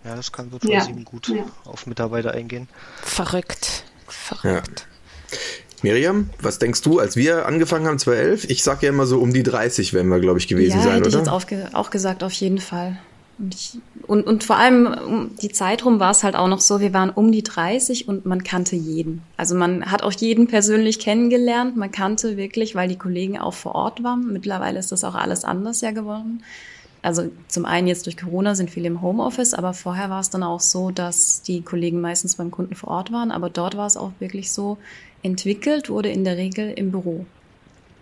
[0.03, 0.81] Ja, das kann Virtual ja.
[0.81, 1.45] 7 gut ja.
[1.63, 2.67] auf Mitarbeiter eingehen.
[3.03, 3.85] Verrückt.
[4.05, 4.85] Verrückt.
[5.83, 8.49] Miriam, was denkst du, als wir angefangen haben, 2011?
[8.49, 10.91] Ich sag ja immer so um die 30 werden wir, glaube ich, gewesen ja, sein,
[10.97, 11.25] hätte oder?
[11.25, 12.97] Ja, ich jetzt auch gesagt, auf jeden Fall.
[13.39, 16.59] Und, ich, und, und vor allem um die Zeit rum war es halt auch noch
[16.59, 19.21] so, wir waren um die 30 und man kannte jeden.
[19.37, 23.75] Also man hat auch jeden persönlich kennengelernt, man kannte wirklich, weil die Kollegen auch vor
[23.75, 24.33] Ort waren.
[24.33, 26.43] Mittlerweile ist das auch alles anders ja geworden.
[27.01, 30.43] Also zum einen jetzt durch Corona sind viele im Homeoffice, aber vorher war es dann
[30.43, 33.31] auch so, dass die Kollegen meistens beim Kunden vor Ort waren.
[33.31, 34.77] Aber dort war es auch wirklich so,
[35.23, 37.25] entwickelt wurde in der Regel im Büro.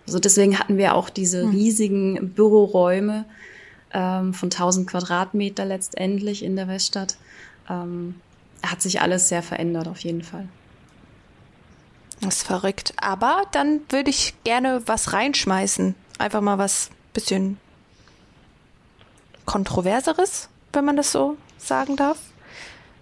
[0.06, 1.50] Also deswegen hatten wir auch diese hm.
[1.50, 3.24] riesigen Büroräume
[3.92, 7.16] ähm, von 1000 Quadratmeter letztendlich in der Weststadt.
[7.68, 8.14] Ähm,
[8.62, 10.48] hat sich alles sehr verändert auf jeden Fall.
[12.20, 12.94] Das ist verrückt.
[12.96, 15.94] Aber dann würde ich gerne was reinschmeißen.
[16.18, 17.58] Einfach mal was bisschen
[19.44, 22.18] kontroverseres, wenn man das so sagen darf.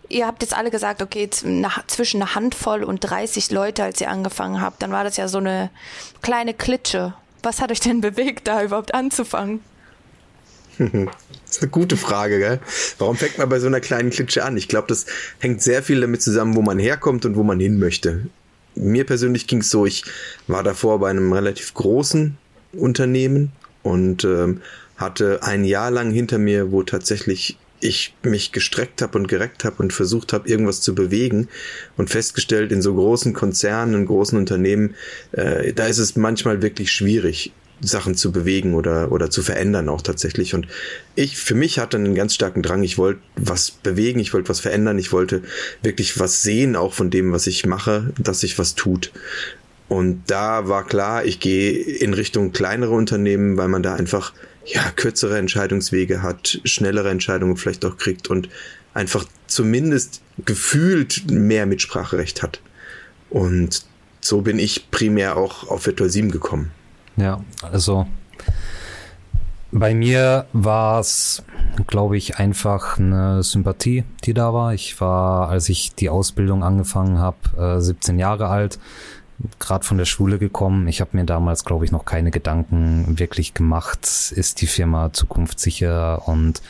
[0.08, 4.60] Ihr habt jetzt alle gesagt, okay, zwischen einer Handvoll und 30 Leute, als ihr angefangen
[4.60, 5.70] habt, dann war das ja so eine
[6.22, 7.14] kleine Klitsche.
[7.42, 9.60] Was hat euch denn bewegt, da überhaupt anzufangen?
[11.46, 12.60] Das ist eine gute Frage, gell?
[12.98, 14.56] Warum fängt man bei so einer kleinen Klitsche an?
[14.56, 15.06] Ich glaube, das
[15.38, 18.26] hängt sehr viel damit zusammen, wo man herkommt und wo man hin möchte.
[18.74, 20.04] Mir persönlich ging es so, ich
[20.48, 22.36] war davor bei einem relativ großen
[22.72, 23.52] Unternehmen
[23.84, 24.60] und ähm,
[24.96, 29.82] hatte ein Jahr lang hinter mir, wo tatsächlich ich mich gestreckt habe und gereckt habe
[29.82, 31.48] und versucht habe, irgendwas zu bewegen
[31.96, 34.94] und festgestellt, in so großen Konzernen, in großen Unternehmen,
[35.32, 40.00] äh, da ist es manchmal wirklich schwierig, Sachen zu bewegen oder, oder zu verändern auch
[40.00, 40.54] tatsächlich.
[40.54, 40.66] Und
[41.14, 42.82] ich, für mich hatte einen ganz starken Drang.
[42.82, 45.42] Ich wollte was bewegen, ich wollte was verändern, ich wollte
[45.82, 49.12] wirklich was sehen, auch von dem, was ich mache, dass sich was tut.
[49.88, 54.32] Und da war klar, ich gehe in Richtung kleinere Unternehmen, weil man da einfach
[54.66, 58.48] ja kürzere Entscheidungswege hat, schnellere Entscheidungen vielleicht auch kriegt und
[58.94, 62.60] einfach zumindest gefühlt mehr Mitspracherecht hat.
[63.30, 63.84] Und
[64.20, 66.70] so bin ich primär auch auf Virtual 7 gekommen.
[67.16, 68.06] Ja, also
[69.72, 71.42] bei mir war es,
[71.86, 74.74] glaube ich, einfach eine Sympathie, die da war.
[74.74, 78.78] Ich war, als ich die Ausbildung angefangen habe, 17 Jahre alt,
[79.58, 80.88] gerade von der Schule gekommen.
[80.88, 86.26] Ich habe mir damals, glaube ich, noch keine Gedanken wirklich gemacht, ist die Firma zukunftssicher
[86.26, 86.62] und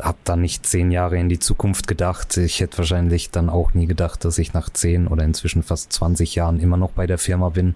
[0.00, 2.36] habe dann nicht zehn Jahre in die Zukunft gedacht.
[2.36, 6.34] Ich hätte wahrscheinlich dann auch nie gedacht, dass ich nach zehn oder inzwischen fast 20
[6.36, 7.74] Jahren immer noch bei der Firma bin.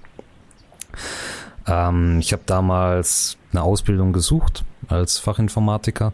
[1.67, 6.13] Ähm, ich habe damals eine Ausbildung gesucht als Fachinformatiker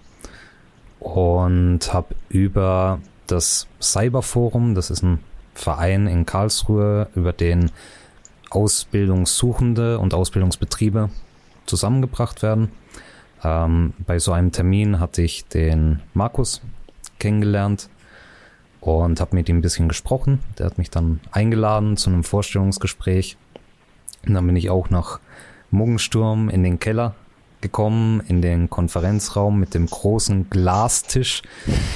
[1.01, 5.21] und habe über das Cyberforum, das ist ein
[5.55, 7.71] Verein in Karlsruhe, über den
[8.51, 11.11] Ausbildungssuchende und Ausbildungsbetriebe
[11.67, 12.71] zusammengebracht werden.
[13.45, 16.61] Ähm, bei so einem Termin hatte ich den Markus
[17.19, 17.89] kennengelernt
[18.81, 20.41] und habe mit ihm ein bisschen gesprochen.
[20.59, 23.37] Der hat mich dann eingeladen zu einem Vorstellungsgespräch.
[24.27, 25.21] Und dann bin ich auch nach
[25.71, 27.15] Muggensturm in den Keller
[27.61, 31.43] gekommen, in den Konferenzraum mit dem großen Glastisch,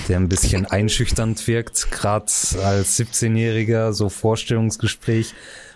[0.09, 5.35] der ein bisschen einschüchternd wirkt, gerade als 17-Jähriger, so Vorstellungsgespräch.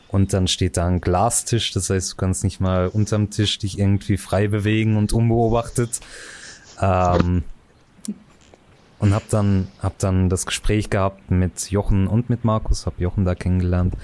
[0.08, 3.78] Und dann steht da ein Glastisch, das heißt, du kannst nicht mal unterm Tisch dich
[3.78, 6.00] irgendwie frei bewegen und unbeobachtet.
[6.80, 7.42] Ähm,
[8.98, 13.24] und hab dann, hab dann das Gespräch gehabt mit Jochen und mit Markus, hab Jochen
[13.24, 13.94] da kennengelernt.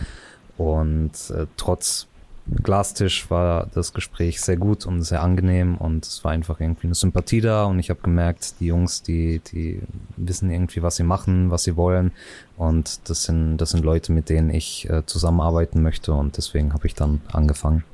[0.59, 2.09] Und äh, trotz
[2.47, 6.97] Glastisch war das Gespräch sehr gut und sehr angenehm und es war einfach irgendwie eine
[6.97, 9.81] Sympathie da und ich habe gemerkt, die Jungs, die, die
[10.17, 12.11] wissen irgendwie, was sie machen, was sie wollen
[12.57, 16.87] und das sind, das sind Leute, mit denen ich äh, zusammenarbeiten möchte und deswegen habe
[16.89, 17.85] ich dann angefangen.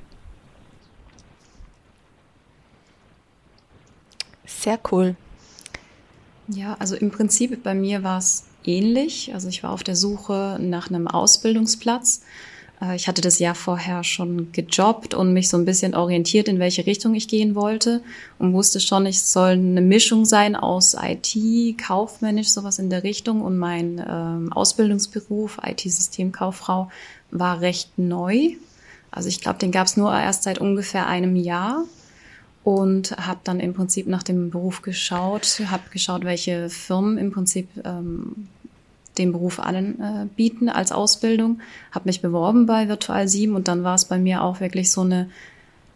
[4.47, 5.15] Sehr cool.
[6.49, 9.35] Ja, also im Prinzip bei mir war es ähnlich.
[9.35, 12.23] Also ich war auf der Suche nach einem Ausbildungsplatz
[12.95, 16.87] ich hatte das Jahr vorher schon gejobbt und mich so ein bisschen orientiert, in welche
[16.87, 18.03] Richtung ich gehen wollte
[18.39, 23.41] und wusste schon, ich soll eine Mischung sein aus IT, kaufmännisch, sowas in der Richtung
[23.41, 26.91] und mein ähm, Ausbildungsberuf, IT-Systemkauffrau,
[27.33, 28.51] war recht neu.
[29.11, 31.85] Also ich glaube, den gab es nur erst seit ungefähr einem Jahr
[32.63, 37.69] und habe dann im Prinzip nach dem Beruf geschaut, habe geschaut, welche Firmen im Prinzip
[37.85, 38.49] ähm,
[39.19, 41.61] den Beruf allen äh, bieten als Ausbildung.
[41.93, 45.03] Habe mich beworben bei Virtual 7 und dann war es bei mir auch wirklich so
[45.03, 45.29] eine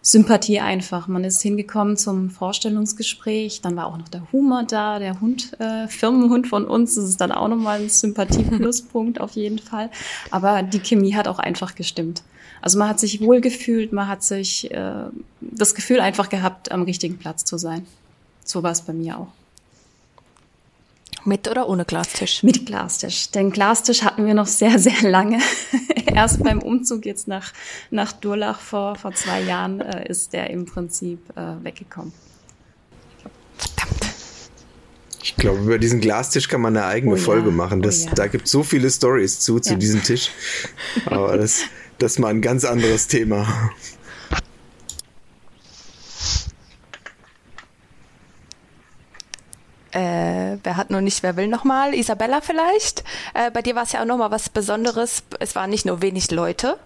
[0.03, 1.07] Sympathie einfach.
[1.07, 5.87] Man ist hingekommen zum Vorstellungsgespräch, dann war auch noch der Humor da, der Hund, äh,
[5.87, 6.97] Firmenhund von uns.
[6.97, 9.91] Das ist dann auch nochmal ein Sympathie-Pluspunkt auf jeden Fall.
[10.33, 12.25] Aber die Chemie hat auch einfach gestimmt.
[12.61, 15.05] Also man hat sich wohlgefühlt, man hat sich äh,
[15.41, 17.87] das Gefühl einfach gehabt, am richtigen Platz zu sein.
[18.45, 19.29] So war es bei mir auch.
[21.25, 22.43] Mit oder ohne Glastisch?
[22.43, 23.31] Mit Glastisch.
[23.31, 25.39] Den Glastisch hatten wir noch sehr, sehr lange.
[26.07, 27.53] Erst beim Umzug jetzt nach,
[27.91, 32.13] nach Durlach vor, vor zwei Jahren äh, ist der im Prinzip äh, weggekommen.
[33.57, 34.13] Verdammt.
[35.23, 37.23] Ich glaube, über diesen Glastisch kann man eine eigene oh ja.
[37.23, 37.81] Folge machen.
[37.83, 38.15] Das, oh ja.
[38.15, 39.79] Da gibt es so viele Stories zu, zu ja.
[39.79, 40.31] diesem Tisch.
[41.07, 41.63] Aber das,
[41.99, 43.71] das ist mal ein ganz anderes Thema.
[49.93, 51.95] Äh, wer hat nur nicht, wer will nochmal?
[51.95, 53.05] Isabella vielleicht?
[53.35, 55.23] Äh, bei dir war es ja auch nochmal was Besonderes.
[55.39, 56.77] Es waren nicht nur wenig Leute,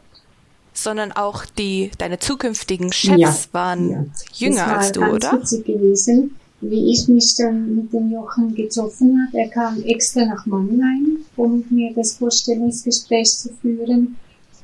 [0.75, 4.05] sondern auch die, deine zukünftigen Chefs ja, waren ja.
[4.35, 5.39] jünger als du, oder?
[5.41, 9.39] Das war gewesen, wie ich mich dann mit dem Jochen getroffen habe.
[9.39, 14.17] Er kam extra nach Mannheim, um mit mir das Vorstellungsgespräch zu führen.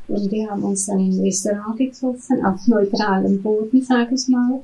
[0.08, 4.60] Und wir haben uns dann im Restaurant getroffen, auf neutralem Boden, sage ich mal.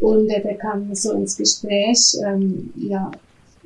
[0.00, 3.10] Und äh, da kam so ins Gespräch, ähm, ja,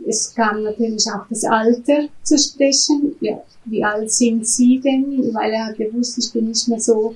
[0.06, 3.16] es kam natürlich auch das Alter zu sprechen.
[3.20, 5.34] Ja, wie alt sind Sie denn?
[5.34, 7.14] Weil er hat gewusst, ich bin nicht mehr so,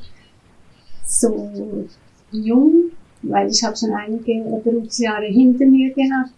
[1.06, 1.86] so
[2.30, 2.90] jung.
[3.22, 6.32] weil ich habe schon einige Berufsjahre hinter mir gehabt.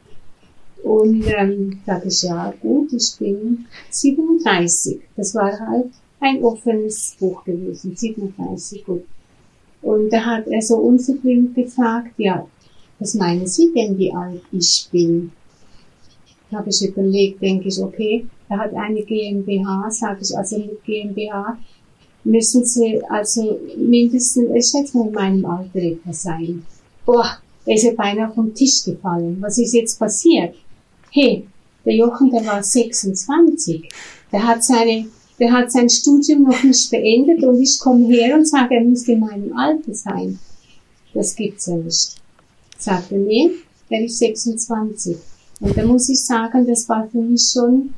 [0.83, 5.01] Und ähm, sage ich, ja gut, ich bin 37.
[5.17, 9.05] Das war halt ein offenes Buch gewesen, 37, gut.
[9.81, 12.47] Und da hat er so unverblümt gefragt, ja,
[12.99, 15.33] was meinen Sie denn, wie alt ich bin?
[16.53, 21.59] Habe ich überlegt, denke ich, okay, er hat eine GmbH, sage ich, also mit GmbH
[22.25, 26.65] müssen Sie also mindestens, ich schätze mal in meinem Alter etwas sein.
[27.05, 29.37] Boah, er ist ja beinahe vom Tisch gefallen.
[29.41, 30.55] Was ist jetzt passiert?
[31.11, 31.47] Hey,
[31.85, 33.89] der Jochen, der war 26.
[34.33, 35.07] Der hat seine,
[35.39, 39.13] der hat sein Studium noch nicht beendet und ich komme her und sage, er müsste
[39.13, 40.39] in meinem Alter sein.
[41.13, 42.24] Das gibt's ja nicht.
[42.85, 43.51] Sagte, nee,
[43.89, 45.17] er ist 26.
[45.61, 47.95] Und da muss ich sagen, das war für mich schon,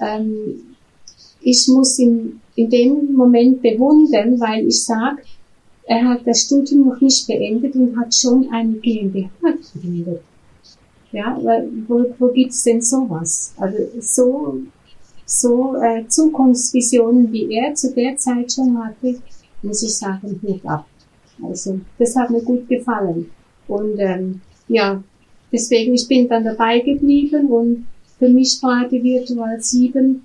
[0.00, 0.76] ähm,
[1.40, 5.22] ich muss ihn in dem Moment bewundern, weil ich sage,
[5.86, 9.30] er hat das Studium noch nicht beendet und hat schon eine GmbH
[9.74, 10.22] gegründet.
[11.10, 11.36] Ja,
[11.88, 13.52] wo, wo gibt's denn sowas?
[13.56, 14.60] Also so,
[15.26, 19.20] so äh, Zukunftsvisionen, wie er zu der Zeit schon hatte,
[19.62, 20.86] muss ich sagen, Hut ab.
[21.42, 23.30] Also das hat mir gut gefallen.
[23.68, 25.02] Und ähm, ja,
[25.54, 27.86] Deswegen, ich bin dann dabei geblieben und
[28.18, 30.20] für mich war die Virtual 7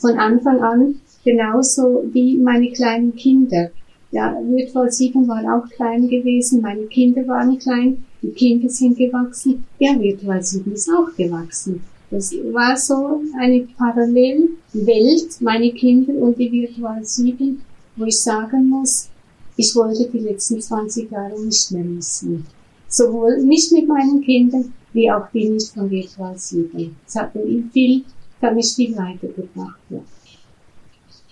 [0.00, 3.70] von Anfang an genauso wie meine kleinen Kinder.
[4.10, 9.64] Ja, Virtual 7 war auch klein gewesen, meine Kinder waren klein, die Kinder sind gewachsen,
[9.78, 11.82] ja, Virtual 7 ist auch gewachsen.
[12.10, 17.60] Das war so eine Parallelwelt, meine Kinder und die Virtual 7,
[17.96, 19.10] wo ich sagen muss,
[19.58, 22.46] ich wollte die letzten 20 Jahre nicht mehr missen.
[22.86, 26.96] Sowohl nicht mit meinen Kindern, wie auch die nicht von Virtual 7.
[27.04, 28.04] Das hat mir viel,
[28.40, 30.00] hat mich viel weitergebracht, ja.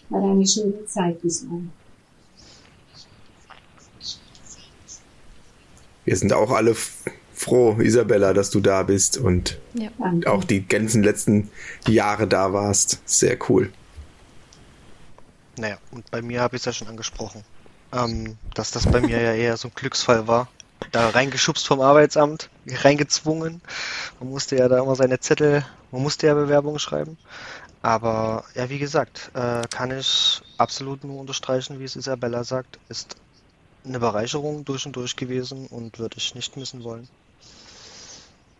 [0.08, 1.70] War eine schöne Zeit bislang.
[6.04, 6.74] Wir sind auch alle
[7.32, 9.90] froh, Isabella, dass du da bist und Ja.
[10.26, 11.48] Auch die ganzen letzten
[11.86, 13.00] Jahre da warst.
[13.04, 13.72] Sehr cool.
[15.58, 17.44] Naja, und bei mir habe ich es ja schon angesprochen,
[17.92, 20.48] ähm, dass das bei mir ja eher so ein Glücksfall war.
[20.92, 23.62] Da reingeschubst vom Arbeitsamt, reingezwungen.
[24.20, 27.16] Man musste ja da immer seine Zettel, man musste ja Bewerbungen schreiben.
[27.82, 33.16] Aber ja, wie gesagt, äh, kann ich absolut nur unterstreichen, wie es Isabella sagt, ist
[33.84, 37.08] eine Bereicherung durch und durch gewesen und würde ich nicht missen wollen.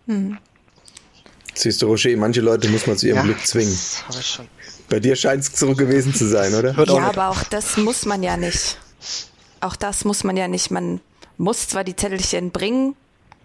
[0.07, 0.39] Hm.
[1.55, 3.73] Siehst du, Roger, manche Leute muss man zu ihrem Ja, Glück zwingen.
[3.73, 4.49] das habe ich schon.
[4.89, 6.73] Bei dir scheint es so gewesen zu sein, oder?
[6.85, 8.79] Ja, aber auch das muss man ja nicht.
[9.61, 10.71] Auch das muss man ja nicht.
[10.71, 11.01] Man
[11.39, 12.97] muss zwar die Zettelchen bringen,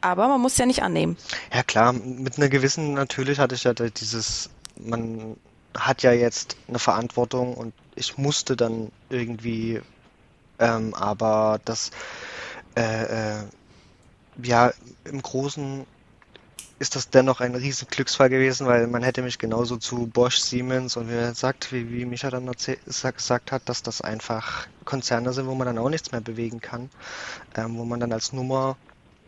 [0.01, 1.17] aber man muss ja nicht annehmen.
[1.53, 5.37] Ja klar, mit einer gewissen, natürlich hatte ich ja dieses, man
[5.77, 9.81] hat ja jetzt eine Verantwortung und ich musste dann irgendwie,
[10.59, 11.91] ähm, aber das,
[12.75, 13.43] äh, äh,
[14.41, 14.71] ja,
[15.05, 15.85] im Großen
[16.82, 20.98] ist das dennoch ein riesen Glücksfall gewesen, weil man hätte mich genauso zu Bosch, Siemens
[20.98, 21.36] und wie er
[21.70, 25.89] wie, wie Micha dann gesagt hat, dass das einfach Konzerne sind, wo man dann auch
[25.89, 26.89] nichts mehr bewegen kann,
[27.56, 28.78] ähm, wo man dann als Nummer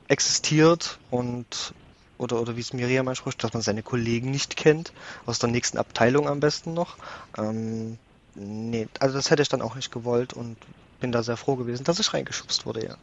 [0.08, 1.76] existiert und
[2.18, 4.92] oder oder wie es Miriam anspricht, dass man seine Kollegen nicht kennt,
[5.28, 6.98] aus der nächsten Abteilung am besten noch.
[7.38, 8.00] Ähm,
[8.34, 10.58] nee, also das hätte ich dann auch nicht gewollt und
[11.00, 12.98] bin da sehr froh gewesen, dass ich reingeschubst wurde, ja.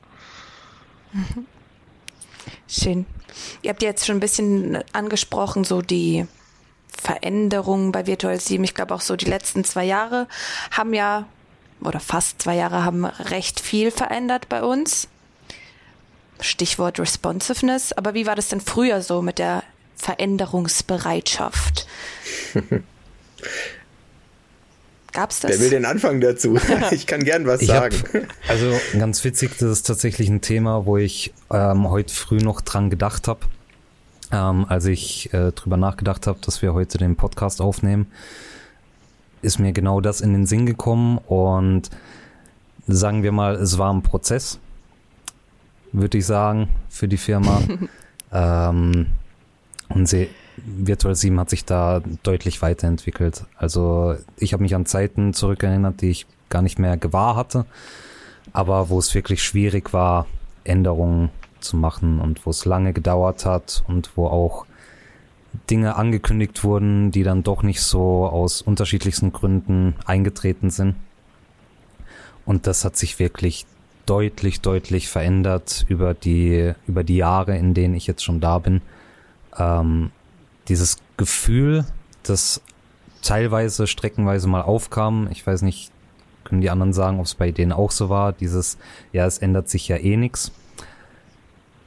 [2.69, 3.07] Schön.
[3.63, 6.27] Ihr habt jetzt schon ein bisschen angesprochen, so die
[6.89, 8.63] Veränderungen bei Virtual 7.
[8.65, 10.29] Ich glaube auch so die letzten zwei Jahre
[10.71, 11.27] haben ja,
[11.81, 15.09] oder fast zwei Jahre haben recht viel verändert bei uns.
[16.41, 17.93] Stichwort Responsiveness.
[17.93, 19.63] Aber wie war das denn früher so mit der
[19.97, 21.87] Veränderungsbereitschaft?
[25.13, 25.53] Gab's das?
[25.53, 26.59] Wer will den Anfang dazu?
[26.93, 28.27] Ich kann gern was Ich hab, sagen.
[28.49, 32.91] also ganz witzig, das ist tatsächlich ein Thema, wo ich ähm, heute früh noch dran
[32.91, 33.41] gedacht habe,
[34.33, 38.07] ähm, als ich äh, drüber nachgedacht habe, dass wir heute den Podcast aufnehmen,
[39.43, 41.91] ist mir genau das in den Sinn gekommen und
[42.87, 44.59] sagen wir mal, es war ein Prozess,
[45.93, 47.63] würde ich sagen, für die Firma.
[48.33, 49.07] ähm,
[49.89, 50.29] und sie,
[50.65, 53.45] Virtual 7 hat sich da deutlich weiterentwickelt.
[53.57, 57.67] Also ich habe mich an Zeiten zurückerinnert, die ich gar nicht mehr gewahr hatte,
[58.53, 60.27] aber wo es wirklich schwierig war,
[60.65, 64.67] Änderungen zu machen und wo es lange gedauert hat und wo auch
[65.69, 70.97] Dinge angekündigt wurden, die dann doch nicht so aus unterschiedlichsten Gründen eingetreten sind.
[72.45, 73.67] Und das hat sich wirklich
[74.07, 78.81] deutlich, deutlich verändert über die, über die Jahre, in denen ich jetzt schon da bin.
[79.57, 80.11] Ähm,
[80.71, 81.85] dieses Gefühl,
[82.23, 82.63] das
[83.23, 85.91] teilweise, streckenweise mal aufkam, ich weiß nicht,
[86.45, 88.79] können die anderen sagen, ob es bei denen auch so war, dieses,
[89.13, 90.53] ja, es ändert sich ja eh nix.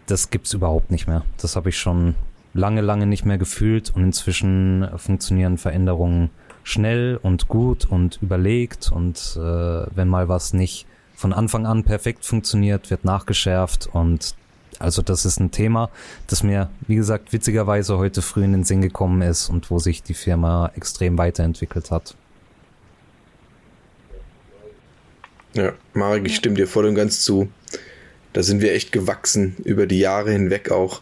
[0.06, 1.24] das gibt's überhaupt nicht mehr.
[1.38, 2.16] Das habe ich schon
[2.54, 6.30] lange, lange nicht mehr gefühlt und inzwischen funktionieren Veränderungen
[6.64, 9.40] schnell und gut und überlegt und äh,
[9.96, 14.36] wenn mal was nicht von Anfang an perfekt funktioniert, wird nachgeschärft und
[14.80, 15.90] also das ist ein Thema,
[16.28, 20.04] das mir, wie gesagt, witzigerweise heute früh in den Sinn gekommen ist und wo sich
[20.04, 22.16] die Firma extrem weiterentwickelt hat.
[25.54, 27.50] Ja, Marek, ich stimme dir voll und ganz zu.
[28.34, 31.02] Da sind wir echt gewachsen über die Jahre hinweg auch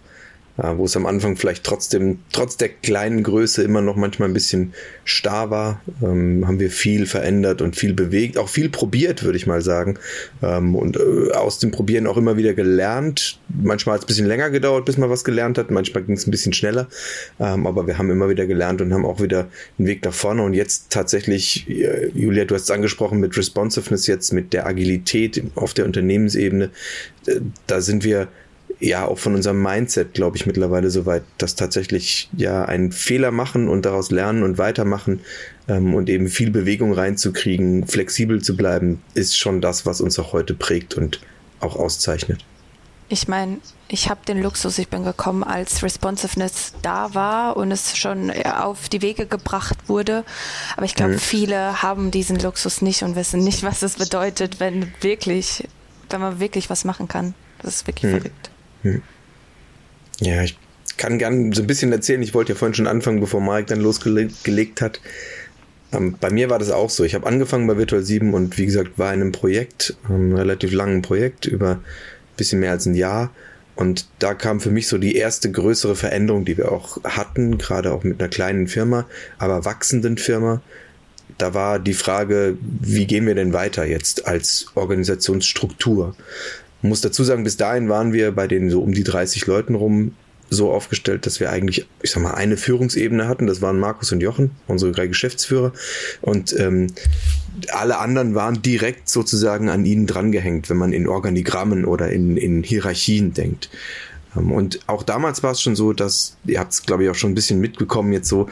[0.57, 4.73] wo es am Anfang vielleicht trotzdem, trotz der kleinen Größe immer noch manchmal ein bisschen
[5.05, 9.47] starr war, ähm, haben wir viel verändert und viel bewegt, auch viel probiert, würde ich
[9.47, 9.97] mal sagen.
[10.41, 13.39] Ähm, und äh, aus dem Probieren auch immer wieder gelernt.
[13.49, 16.27] Manchmal hat es ein bisschen länger gedauert, bis man was gelernt hat, manchmal ging es
[16.27, 16.87] ein bisschen schneller.
[17.39, 19.47] Ähm, aber wir haben immer wieder gelernt und haben auch wieder
[19.77, 20.43] einen Weg nach vorne.
[20.43, 25.41] Und jetzt tatsächlich, äh, Julia, du hast es angesprochen, mit Responsiveness jetzt, mit der Agilität
[25.55, 26.71] auf der Unternehmensebene,
[27.27, 28.27] äh, da sind wir
[28.81, 33.31] ja auch von unserem Mindset, glaube ich, mittlerweile so weit, dass tatsächlich ja einen Fehler
[33.31, 35.21] machen und daraus lernen und weitermachen
[35.67, 40.33] ähm, und eben viel Bewegung reinzukriegen, flexibel zu bleiben, ist schon das, was uns auch
[40.33, 41.21] heute prägt und
[41.59, 42.43] auch auszeichnet.
[43.07, 43.57] Ich meine,
[43.89, 48.87] ich habe den Luxus, ich bin gekommen, als Responsiveness da war und es schon auf
[48.87, 50.23] die Wege gebracht wurde.
[50.77, 51.19] Aber ich glaube, mhm.
[51.19, 55.67] viele haben diesen Luxus nicht und wissen nicht, was es bedeutet, wenn wirklich,
[56.09, 57.33] wenn man wirklich was machen kann.
[57.61, 58.17] Das ist wirklich mhm.
[58.17, 58.50] verrückt.
[58.83, 59.01] Hm.
[60.19, 60.57] Ja, ich
[60.97, 62.21] kann gern so ein bisschen erzählen.
[62.21, 65.01] Ich wollte ja vorhin schon anfangen, bevor Marek dann losgelegt hat.
[65.91, 67.03] Ähm, bei mir war das auch so.
[67.03, 70.71] Ich habe angefangen bei Virtual 7 und wie gesagt war in einem Projekt, einem relativ
[70.71, 71.83] langen Projekt über ein
[72.37, 73.31] bisschen mehr als ein Jahr.
[73.75, 77.91] Und da kam für mich so die erste größere Veränderung, die wir auch hatten, gerade
[77.93, 79.07] auch mit einer kleinen Firma,
[79.37, 80.61] aber wachsenden Firma.
[81.37, 86.15] Da war die Frage, wie gehen wir denn weiter jetzt als Organisationsstruktur?
[86.81, 90.13] Muss dazu sagen, bis dahin waren wir bei den so um die 30 Leuten rum
[90.51, 93.47] so aufgestellt, dass wir eigentlich, ich sag mal, eine Führungsebene hatten.
[93.47, 95.71] Das waren Markus und Jochen, unsere drei Geschäftsführer.
[96.21, 96.87] Und ähm,
[97.71, 102.63] alle anderen waren direkt sozusagen an ihnen drangehängt, wenn man in Organigrammen oder in, in
[102.63, 103.69] Hierarchien denkt.
[104.35, 107.15] Ähm, und auch damals war es schon so, dass, ihr habt es, glaube ich, auch
[107.15, 108.49] schon ein bisschen mitbekommen, jetzt so,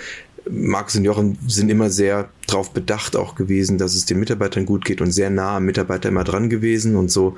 [0.49, 4.86] Markus und Jochen sind immer sehr darauf bedacht auch gewesen, dass es den Mitarbeitern gut
[4.86, 7.36] geht und sehr nah am Mitarbeiter immer dran gewesen und so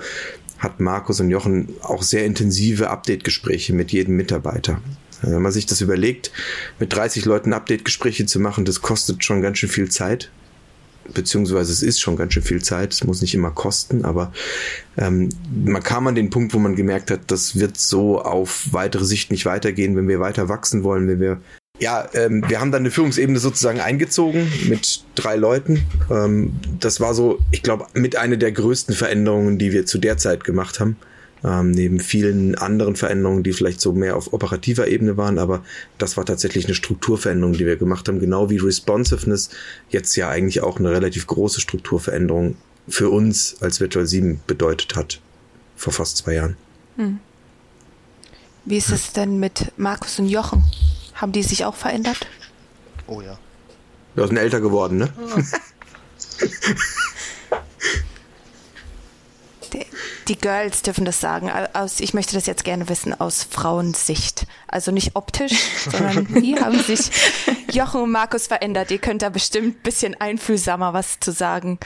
[0.58, 4.80] hat Markus und Jochen auch sehr intensive Update-Gespräche mit jedem Mitarbeiter.
[5.24, 6.32] Wenn man sich das überlegt,
[6.80, 10.32] mit 30 Leuten Update-Gespräche zu machen, das kostet schon ganz schön viel Zeit.
[11.14, 12.94] Beziehungsweise es ist schon ganz schön viel Zeit.
[12.94, 14.32] Es muss nicht immer kosten, aber
[14.98, 15.30] ähm,
[15.66, 19.32] man kam an den Punkt, wo man gemerkt hat, das wird so auf weitere Sicht
[19.32, 21.42] nicht weitergehen, wenn wir weiter wachsen wollen, wenn wir
[21.82, 25.84] ja, ähm, wir haben dann eine Führungsebene sozusagen eingezogen mit drei Leuten.
[26.12, 30.18] Ähm, das war so, ich glaube, mit einer der größten Veränderungen, die wir zu der
[30.18, 30.96] Zeit gemacht haben.
[31.44, 35.64] Ähm, neben vielen anderen Veränderungen, die vielleicht so mehr auf operativer Ebene waren, aber
[35.98, 39.50] das war tatsächlich eine Strukturveränderung, die wir gemacht haben, genau wie Responsiveness
[39.90, 42.58] jetzt ja eigentlich auch eine relativ große Strukturveränderung
[42.88, 45.20] für uns als Virtual 7 bedeutet hat,
[45.76, 46.58] vor fast zwei Jahren.
[46.98, 47.18] Hm.
[48.66, 50.64] Wie ist es denn mit Markus und Jochen?
[51.22, 52.18] Haben die sich auch verändert?
[53.06, 53.38] Oh ja.
[54.16, 55.14] Wir sind älter geworden, ne?
[59.72, 59.86] Die,
[60.28, 61.52] die Girls dürfen das sagen.
[61.74, 64.48] Aus, ich möchte das jetzt gerne wissen aus Frauensicht.
[64.68, 65.62] Also nicht optisch,
[65.92, 67.12] sondern wie haben sich
[67.72, 68.90] Jochen und Markus verändert?
[68.90, 71.78] Ihr könnt da bestimmt ein bisschen einfühlsamer was zu sagen.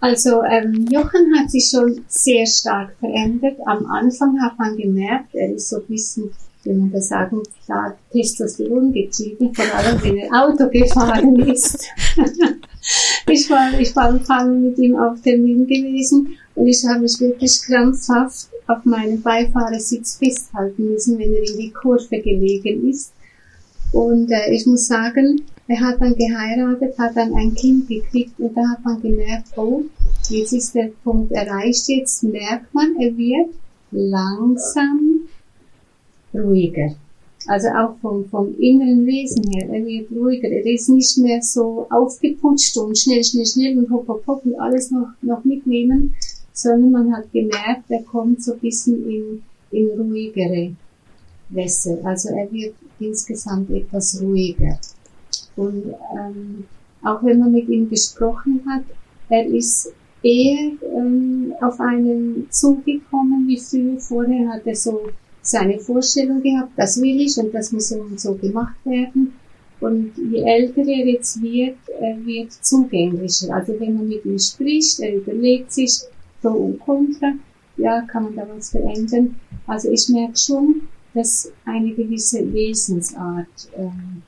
[0.00, 3.56] Also ähm, Jochen hat sich schon sehr stark verändert.
[3.66, 6.32] Am Anfang hat man gemerkt, er ist so ein bisschen
[6.64, 11.86] man das sagen darf, Testosteron getrieben, vor allem wenn er Auto gefahren ist.
[13.28, 17.18] ich war, ich war paar Mal mit ihm auf Termin gewesen und ich habe mich
[17.20, 23.12] wirklich krampfhaft auf meinen Beifahrersitz festhalten müssen, wenn er in die Kurve gelegen ist.
[23.92, 28.56] Und äh, ich muss sagen, er hat dann geheiratet, hat dann ein Kind gekriegt und
[28.56, 29.84] da hat man gemerkt, oh,
[30.28, 33.50] jetzt ist der Punkt erreicht, jetzt merkt man, er wird
[33.90, 35.17] langsam
[36.34, 36.94] ruhiger.
[37.46, 40.48] Also auch vom, vom inneren Wesen her, er wird ruhiger.
[40.48, 44.58] Er ist nicht mehr so aufgeputscht und schnell, schnell, schnell und hopp, hopp, hopp und
[44.60, 46.14] alles noch, noch mitnehmen,
[46.52, 50.72] sondern man hat gemerkt, er kommt so ein bisschen in, in ruhigere
[51.50, 51.98] Wässer.
[52.04, 54.78] Also er wird insgesamt etwas ruhiger.
[55.56, 56.64] Und ähm,
[57.02, 58.84] auch wenn man mit ihm gesprochen hat,
[59.28, 63.98] er ist eher ähm, auf einen zugekommen wie früher.
[64.00, 65.08] Vorher hat er so
[65.48, 69.32] seine Vorstellung gehabt, das will ich und das muss so und so gemacht werden.
[69.80, 73.54] Und je älter er jetzt wird, er wird zugänglicher.
[73.54, 76.00] Also wenn man mit ihm spricht, er überlegt sich
[76.42, 77.32] Pro und Contra
[77.78, 79.36] ja, kann man da was verändern?
[79.66, 80.82] Also ich merke schon,
[81.14, 84.22] dass eine gewisse Wesensart, ähm,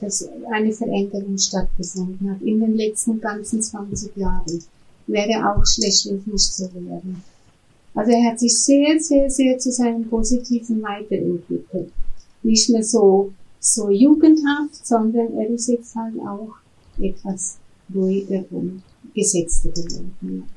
[0.00, 4.64] dass eine Veränderung stattgefunden hat in den letzten ganzen 20 Jahren.
[5.06, 7.02] Wäre auch schlecht, wenn es nicht so wäre.
[7.94, 11.92] Also er hat sich sehr, sehr, sehr zu seinem Positiven weiterentwickelt.
[12.42, 16.54] Nicht mehr so, so jugendhaft, sondern er ist jetzt halt auch
[17.00, 17.58] etwas
[17.94, 18.82] ruhiger und
[19.14, 20.48] gesetzter geworden.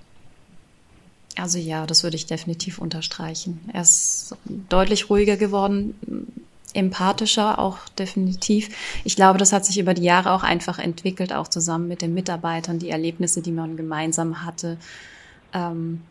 [1.35, 3.59] Also ja, das würde ich definitiv unterstreichen.
[3.71, 4.35] Er ist
[4.69, 5.93] deutlich ruhiger geworden,
[6.73, 8.69] empathischer auch definitiv.
[9.03, 12.13] Ich glaube, das hat sich über die Jahre auch einfach entwickelt, auch zusammen mit den
[12.15, 14.77] Mitarbeitern, die Erlebnisse, die man gemeinsam hatte.
[15.53, 16.01] Ähm,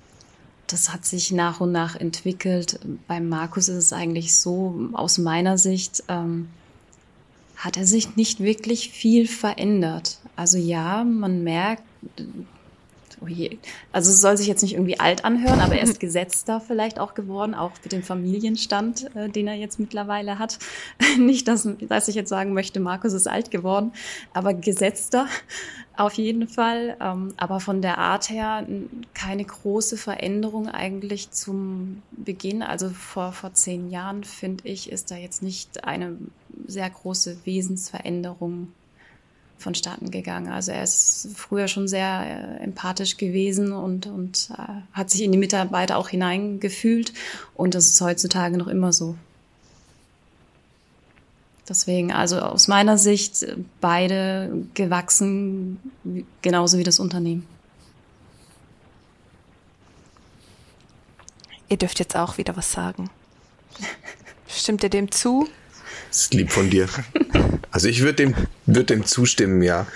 [0.67, 2.81] das hat sich nach und nach entwickelt.
[3.07, 6.49] Beim Markus ist es eigentlich so, aus meiner Sicht, ähm,
[7.57, 10.19] hat er sich nicht wirklich viel verändert.
[10.37, 11.83] Also ja, man merkt,
[13.21, 13.59] oh je,
[13.93, 17.15] also es soll sich jetzt nicht irgendwie alt anhören, aber er ist gesetzter vielleicht auch
[17.15, 20.59] geworden, auch für den Familienstand, äh, den er jetzt mittlerweile hat.
[21.19, 23.93] nicht, dass, dass ich jetzt sagen möchte, Markus ist alt geworden,
[24.33, 25.27] aber gesetzter
[25.97, 26.97] auf jeden Fall.
[27.01, 28.67] Ähm, aber von der Art her
[29.15, 32.63] keine große Veränderung eigentlich zum Beginn.
[32.63, 36.17] Also vor, vor zehn Jahren, finde ich, ist da jetzt nicht eine
[36.67, 38.69] sehr große Wesensveränderung
[39.59, 40.49] vonstatten gegangen.
[40.49, 45.33] Also er ist früher schon sehr äh, empathisch gewesen und, und äh, hat sich in
[45.33, 47.13] die Mitarbeiter auch hineingefühlt
[47.55, 49.17] und das ist heutzutage noch immer so.
[51.69, 53.45] Deswegen, also aus meiner Sicht
[53.81, 55.81] beide gewachsen,
[56.41, 57.45] genauso wie das Unternehmen.
[61.69, 63.11] Ihr dürft jetzt auch wieder was sagen.
[64.47, 65.49] Stimmt ihr dem zu?
[66.17, 66.89] Das ist lieb von dir.
[67.71, 69.87] Also ich würde dem, würd dem zustimmen, ja.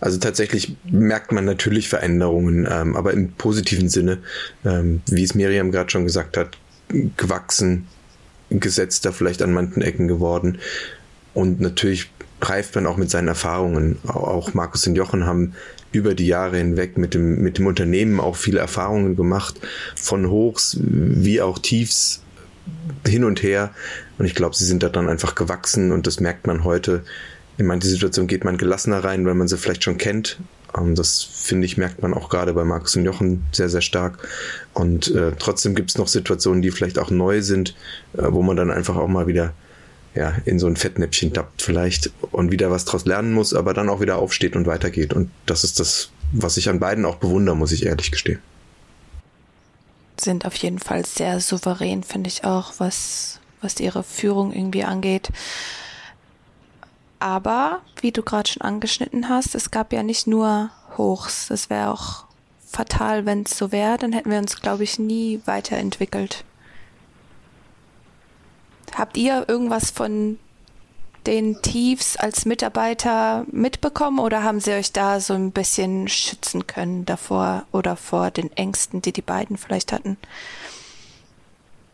[0.00, 4.18] Also tatsächlich merkt man natürlich Veränderungen, ähm, aber im positiven Sinne,
[4.64, 6.58] ähm, wie es Miriam gerade schon gesagt hat,
[7.16, 7.86] gewachsen,
[8.50, 10.58] gesetzter vielleicht an manchen Ecken geworden.
[11.32, 12.10] Und natürlich
[12.42, 13.98] reift man auch mit seinen Erfahrungen.
[14.04, 15.54] Auch Markus und Jochen haben
[15.92, 19.60] über die Jahre hinweg mit dem, mit dem Unternehmen auch viele Erfahrungen gemacht,
[19.94, 22.24] von Hochs wie auch Tiefs
[23.06, 23.70] hin und her.
[24.18, 27.02] Und ich glaube, sie sind da dann einfach gewachsen und das merkt man heute.
[27.56, 30.38] In manche Situation geht man gelassener rein, weil man sie vielleicht schon kennt.
[30.76, 34.28] Ähm, das finde ich, merkt man auch gerade bei Markus und Jochen sehr, sehr stark.
[34.74, 37.74] Und äh, trotzdem gibt es noch Situationen, die vielleicht auch neu sind,
[38.16, 39.52] äh, wo man dann einfach auch mal wieder
[40.14, 43.88] ja, in so ein Fettnäpfchen tappt vielleicht und wieder was draus lernen muss, aber dann
[43.88, 45.12] auch wieder aufsteht und weitergeht.
[45.12, 48.40] Und das ist das, was ich an beiden auch bewundere, muss ich ehrlich gestehen
[50.20, 55.30] sind auf jeden Fall sehr souverän, finde ich auch, was, was ihre Führung irgendwie angeht.
[57.20, 61.48] Aber, wie du gerade schon angeschnitten hast, es gab ja nicht nur Hochs.
[61.48, 62.24] Das wäre auch
[62.64, 63.98] fatal, wenn es so wäre.
[63.98, 66.44] Dann hätten wir uns, glaube ich, nie weiterentwickelt.
[68.94, 70.38] Habt ihr irgendwas von
[71.28, 77.04] den Tiefs als Mitarbeiter mitbekommen oder haben sie euch da so ein bisschen schützen können
[77.04, 80.16] davor oder vor den Ängsten, die die beiden vielleicht hatten?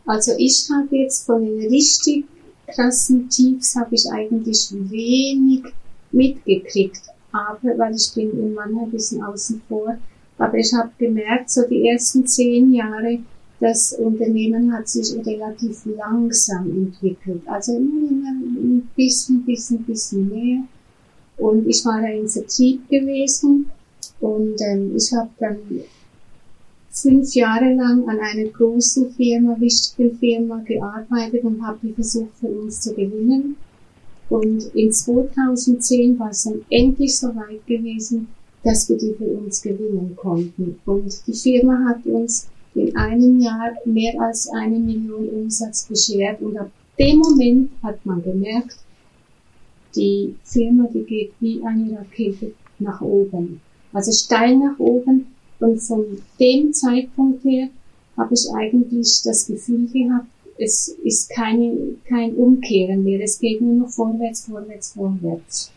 [0.05, 2.23] Also ich habe jetzt von den richtig
[2.67, 5.65] krassen Tiefs habe ich eigentlich wenig
[6.13, 7.01] mitgekriegt,
[7.33, 9.97] aber weil ich bin in ein bisschen außen vor,
[10.37, 13.19] aber ich habe gemerkt, so die ersten zehn Jahre
[13.59, 17.41] das Unternehmen hat sich relativ langsam entwickelt.
[17.45, 20.63] Also immer ein bisschen, bisschen, bisschen mehr.
[21.37, 23.67] Und ich war da im Vertrieb gewesen
[24.19, 25.57] und ähm, ich habe dann
[26.89, 32.47] fünf Jahre lang an einer großen Firma, wichtigen Firma gearbeitet und habe die versucht für
[32.47, 33.57] uns zu gewinnen.
[34.29, 38.27] Und in 2010 war es dann endlich so weit gewesen,
[38.63, 40.79] dass wir die für uns gewinnen konnten.
[40.85, 46.57] Und die Firma hat uns in einem Jahr mehr als eine Million Umsatz beschert und
[46.57, 46.69] ab
[46.99, 48.77] dem Moment hat man gemerkt,
[49.95, 53.61] die Firma, die geht wie eine Rakete nach oben.
[53.93, 55.27] Also steil nach oben
[55.59, 56.05] und von
[56.39, 57.69] dem Zeitpunkt her
[58.17, 63.75] habe ich eigentlich das Gefühl gehabt, es ist keine, kein Umkehren mehr, es geht nur
[63.75, 65.71] noch vorwärts, vorwärts, vorwärts.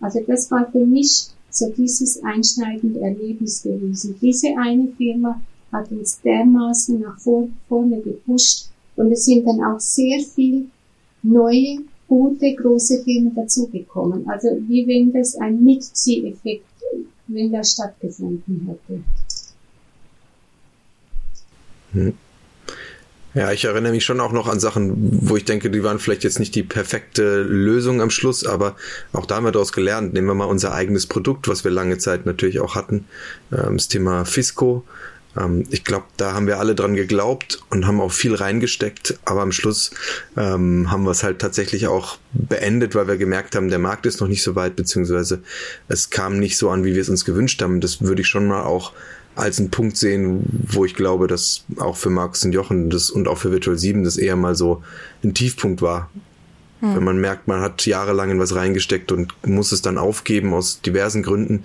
[0.00, 4.16] Also das war für mich so dieses einschneidende Erlebnis gewesen.
[4.20, 5.40] Diese eine Firma
[5.72, 10.66] hat uns dermaßen nach vorne gepusht und es sind dann auch sehr viel
[11.22, 14.28] neue, gute, große Firmen dazugekommen.
[14.28, 16.64] Also wie wenn das ein Mitzieheffekt,
[17.26, 19.02] wenn das stattgefunden hätte.
[21.92, 22.14] Hm.
[23.34, 26.24] Ja, ich erinnere mich schon auch noch an Sachen, wo ich denke, die waren vielleicht
[26.24, 28.74] jetzt nicht die perfekte Lösung am Schluss, aber
[29.12, 30.14] auch da haben wir daraus gelernt.
[30.14, 33.04] Nehmen wir mal unser eigenes Produkt, was wir lange Zeit natürlich auch hatten,
[33.52, 34.82] ähm, das Thema Fisco
[35.38, 39.42] Ähm, ich glaube, da haben wir alle dran geglaubt und haben auch viel reingesteckt, aber
[39.42, 39.90] am Schluss
[40.36, 44.20] ähm, haben wir es halt tatsächlich auch beendet, weil wir gemerkt haben, der Markt ist
[44.20, 45.42] noch nicht so weit, beziehungsweise
[45.88, 47.80] es kam nicht so an, wie wir es uns gewünscht haben.
[47.80, 48.92] Das würde ich schon mal auch
[49.34, 53.28] als einen Punkt sehen, wo ich glaube, dass auch für Markus und Jochen das und
[53.28, 54.82] auch für Virtual 7 das eher mal so
[55.22, 56.10] ein Tiefpunkt war.
[56.80, 56.96] Hm.
[56.96, 60.80] Wenn man merkt, man hat jahrelang in was reingesteckt und muss es dann aufgeben aus
[60.80, 61.64] diversen Gründen.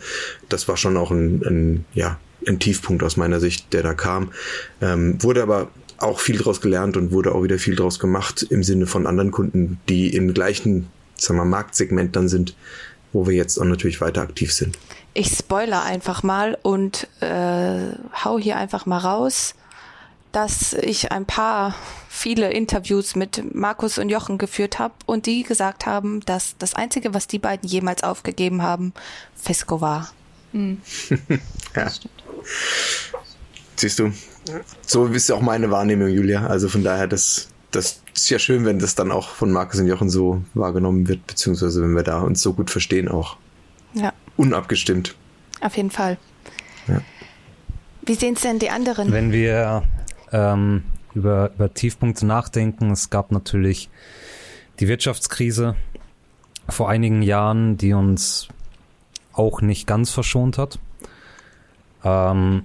[0.49, 4.31] Das war schon auch ein, ein ja, ein Tiefpunkt aus meiner Sicht, der da kam.
[4.81, 8.63] Ähm, wurde aber auch viel draus gelernt und wurde auch wieder viel draus gemacht im
[8.63, 12.55] Sinne von anderen Kunden, die im gleichen, sagen wir, Marktsegment dann sind,
[13.13, 14.77] wo wir jetzt auch natürlich weiter aktiv sind.
[15.13, 19.53] Ich spoiler einfach mal und äh, hau hier einfach mal raus,
[20.31, 21.75] dass ich ein paar
[22.09, 27.13] viele Interviews mit Markus und Jochen geführt habe und die gesagt haben, dass das Einzige,
[27.13, 28.93] was die beiden jemals aufgegeben haben,
[29.35, 30.11] Fesco war.
[30.55, 30.81] Mhm.
[31.75, 31.91] ja.
[33.75, 34.11] Siehst du,
[34.85, 36.47] so ist ja auch meine Wahrnehmung, Julia.
[36.47, 39.87] Also von daher, das, das ist ja schön, wenn das dann auch von Markus und
[39.87, 43.37] Jochen so wahrgenommen wird, beziehungsweise wenn wir da uns so gut verstehen auch.
[43.93, 45.15] Ja unabgestimmt.
[45.61, 46.17] Auf jeden Fall.
[46.87, 47.01] Ja.
[48.05, 49.11] Wie sehen es denn die anderen?
[49.11, 49.83] Wenn wir
[50.31, 50.83] ähm,
[51.13, 53.89] über, über Tiefpunkte nachdenken, es gab natürlich
[54.79, 55.75] die Wirtschaftskrise
[56.67, 58.47] vor einigen Jahren, die uns
[59.31, 60.79] auch nicht ganz verschont hat.
[62.03, 62.63] Ähm,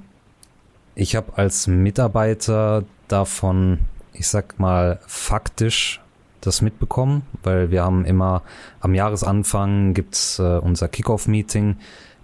[0.94, 3.80] ich habe als Mitarbeiter davon,
[4.12, 6.00] ich sag mal, faktisch
[6.40, 8.42] das mitbekommen, weil wir haben immer
[8.80, 11.76] am Jahresanfang gibt's äh, unser Kickoff-Meeting,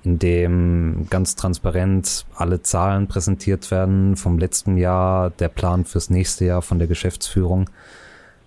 [0.04, 6.44] in dem ganz transparent alle Zahlen präsentiert werden vom letzten Jahr, der Plan fürs nächste
[6.44, 7.70] Jahr von der Geschäftsführung.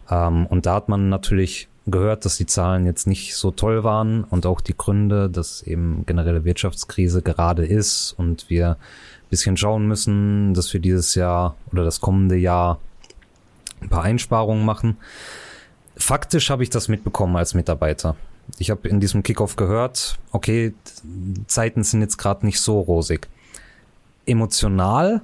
[0.10, 4.24] Ähm, und da hat man natürlich gehört, dass die Zahlen jetzt nicht so toll waren
[4.26, 9.88] und auch die Gründe, dass eben generelle Wirtschaftskrise gerade ist und wir ein bisschen schauen
[9.88, 12.80] müssen, dass wir dieses Jahr oder das kommende Jahr
[13.82, 14.98] ein paar Einsparungen machen.
[15.96, 18.16] Faktisch habe ich das mitbekommen als Mitarbeiter.
[18.60, 20.74] Ich habe in diesem Kickoff gehört, okay,
[21.48, 23.28] Zeiten sind jetzt gerade nicht so rosig.
[24.26, 25.22] Emotional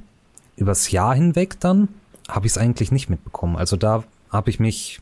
[0.55, 1.89] übers Jahr hinweg dann
[2.27, 3.55] habe ich es eigentlich nicht mitbekommen.
[3.55, 5.01] Also da habe ich mich,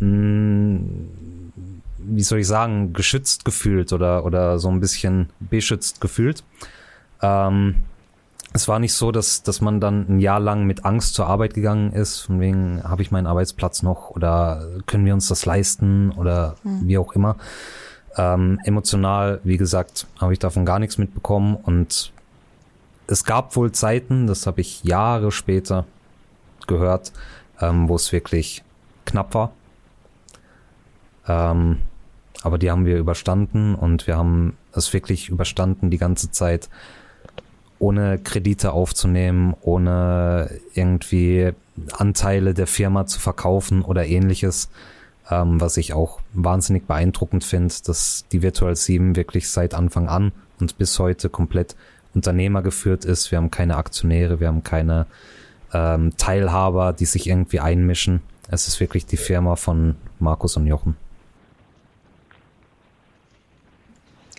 [0.00, 1.52] mh, hm,
[1.98, 6.44] wie soll ich sagen, geschützt gefühlt oder, oder so ein bisschen beschützt gefühlt.
[7.20, 7.76] Ähm,
[8.52, 11.54] es war nicht so, dass, dass man dann ein Jahr lang mit Angst zur Arbeit
[11.54, 16.10] gegangen ist, von wegen, habe ich meinen Arbeitsplatz noch oder können wir uns das leisten
[16.12, 16.86] oder mhm.
[16.86, 17.36] wie auch immer.
[18.16, 22.12] Ähm, emotional, wie gesagt, habe ich davon gar nichts mitbekommen und
[23.08, 25.84] es gab wohl Zeiten, das habe ich Jahre später
[26.66, 27.12] gehört,
[27.60, 28.64] ähm, wo es wirklich
[29.04, 29.52] knapp war.
[31.28, 31.78] Ähm,
[32.42, 36.68] aber die haben wir überstanden und wir haben es wirklich überstanden die ganze Zeit
[37.78, 41.52] ohne Kredite aufzunehmen, ohne irgendwie
[41.92, 44.70] Anteile der Firma zu verkaufen oder ähnliches.
[45.28, 50.32] Ähm, was ich auch wahnsinnig beeindruckend finde, dass die Virtual 7 wirklich seit Anfang an
[50.60, 51.74] und bis heute komplett
[52.14, 53.30] Unternehmer geführt ist.
[53.30, 55.06] Wir haben keine Aktionäre, wir haben keine
[55.74, 58.22] ähm, Teilhaber, die sich irgendwie einmischen.
[58.48, 60.96] Es ist wirklich die Firma von Markus und Jochen.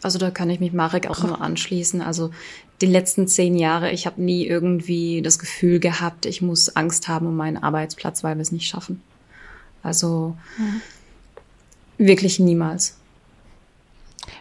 [0.04, 2.02] Also da kann ich mich Marek auch nur anschließen.
[2.02, 2.32] Also
[2.82, 7.28] die letzten zehn Jahre, ich habe nie irgendwie das Gefühl gehabt, ich muss Angst haben
[7.28, 9.02] um meinen Arbeitsplatz, weil wir es nicht schaffen.
[9.82, 10.82] Also mhm.
[11.98, 12.98] wirklich niemals.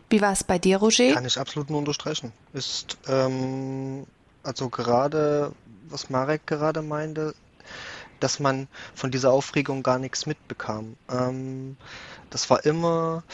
[0.08, 1.12] Wie war es bei dir, Roger?
[1.12, 2.32] Kann ich absolut nur unterstreichen.
[2.52, 4.06] Ist ähm,
[4.42, 5.52] also gerade,
[5.88, 7.34] was Marek gerade meinte,
[8.20, 10.96] dass man von dieser Aufregung gar nichts mitbekam.
[11.10, 11.76] Ähm,
[12.30, 13.24] das war immer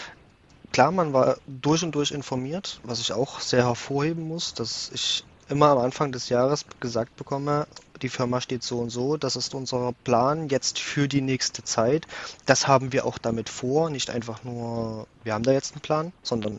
[0.73, 5.25] klar, man war durch und durch informiert, was ich auch sehr hervorheben muss, dass ich
[5.49, 7.66] immer am Anfang des Jahres gesagt bekomme,
[8.01, 12.07] die Firma steht so und so, das ist unser Plan jetzt für die nächste Zeit.
[12.47, 16.12] Das haben wir auch damit vor, nicht einfach nur, wir haben da jetzt einen Plan,
[16.23, 16.59] sondern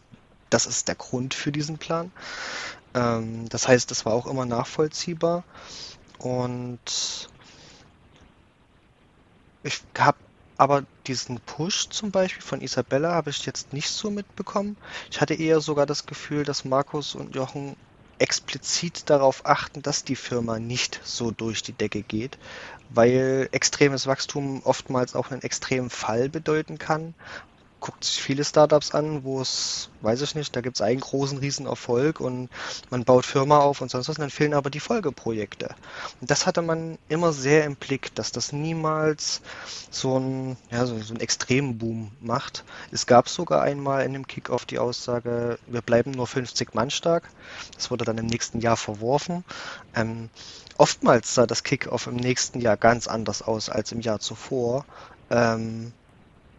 [0.49, 2.11] das ist der Grund für diesen Plan.
[2.93, 5.43] Ähm, das heißt, das war auch immer nachvollziehbar
[6.20, 7.30] und
[9.64, 10.18] ich habe
[10.57, 14.77] aber diesen Push zum Beispiel von Isabella habe ich jetzt nicht so mitbekommen.
[15.11, 17.75] Ich hatte eher sogar das Gefühl, dass Markus und Jochen
[18.19, 22.37] explizit darauf achten, dass die Firma nicht so durch die Decke geht,
[22.89, 27.15] weil extremes Wachstum oftmals auch einen extremen Fall bedeuten kann.
[27.84, 31.38] Guckt sich viele Startups an, wo es, weiß ich nicht, da gibt es einen großen,
[31.38, 32.47] riesen Erfolg und
[32.89, 35.75] man baut Firma auf und sonst was, und dann fehlen aber die Folgeprojekte.
[36.21, 39.41] Und das hatte man immer sehr im Blick, dass das niemals
[39.91, 42.63] so ein, ja, so, so einen extremen macht.
[42.93, 47.29] Es gab sogar einmal in dem Kickoff die Aussage, wir bleiben nur 50 Mann stark.
[47.75, 49.43] Das wurde dann im nächsten Jahr verworfen.
[49.93, 50.29] Ähm,
[50.77, 54.86] oftmals sah das Kickoff im nächsten Jahr ganz anders aus als im Jahr zuvor.
[55.29, 55.91] Ähm,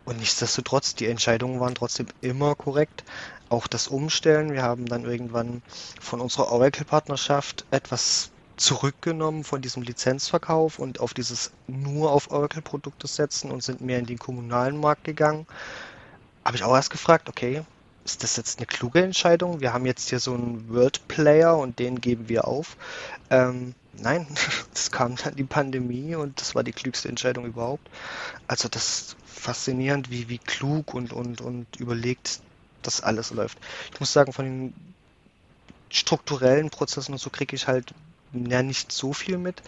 [0.04, 3.04] und nichtsdestotrotz, die Entscheidungen waren trotzdem immer korrekt.
[3.48, 4.52] Auch das Umstellen.
[4.52, 5.62] Wir haben dann irgendwann
[6.00, 13.50] von unserer Oracle-Partnerschaft etwas zurückgenommen von diesem Lizenzverkauf und auf dieses nur auf Oracle-Produkte setzen
[13.50, 15.46] und sind mehr in den kommunalen Markt gegangen.
[16.44, 17.62] Habe ich auch erst gefragt, okay,
[18.04, 19.60] ist das jetzt eine kluge Entscheidung?
[19.60, 22.76] Wir haben jetzt hier so einen World-Player und den geben wir auf.
[23.30, 24.26] Ähm, nein,
[24.74, 27.88] es kam dann die Pandemie und das war die klügste Entscheidung überhaupt.
[28.46, 32.40] Also das faszinierend, wie, wie klug und, und, und überlegt
[32.82, 33.58] das alles läuft.
[33.92, 34.94] Ich muss sagen, von den
[35.90, 37.94] strukturellen Prozessen und so kriege ich halt
[38.32, 39.62] ja nicht so viel mit.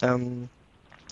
[0.00, 0.48] Ähm,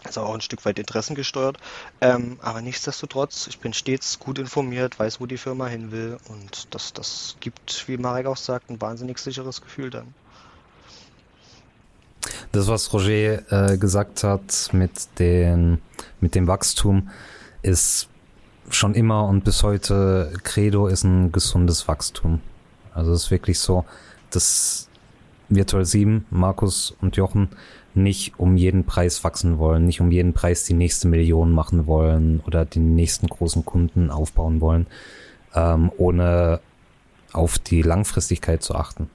[0.04, 1.58] also auch ein Stück weit interessengesteuert.
[2.00, 6.74] Ähm, aber nichtsdestotrotz, ich bin stets gut informiert, weiß, wo die Firma hin will und
[6.74, 10.14] das, das gibt, wie Marek auch sagt, ein wahnsinnig sicheres Gefühl dann.
[12.52, 15.78] Das, was Roger äh, gesagt hat mit, den,
[16.20, 17.10] mit dem Wachstum,
[17.62, 18.08] ist
[18.70, 22.40] schon immer und bis heute Credo ist ein gesundes Wachstum.
[22.92, 23.84] Also es ist wirklich so,
[24.30, 24.88] dass
[25.48, 27.50] Virtual 7, Markus und Jochen
[27.94, 32.40] nicht um jeden Preis wachsen wollen, nicht um jeden Preis die nächste Million machen wollen
[32.46, 34.86] oder den nächsten großen Kunden aufbauen wollen,
[35.54, 36.60] ähm, ohne
[37.32, 39.10] auf die Langfristigkeit zu achten.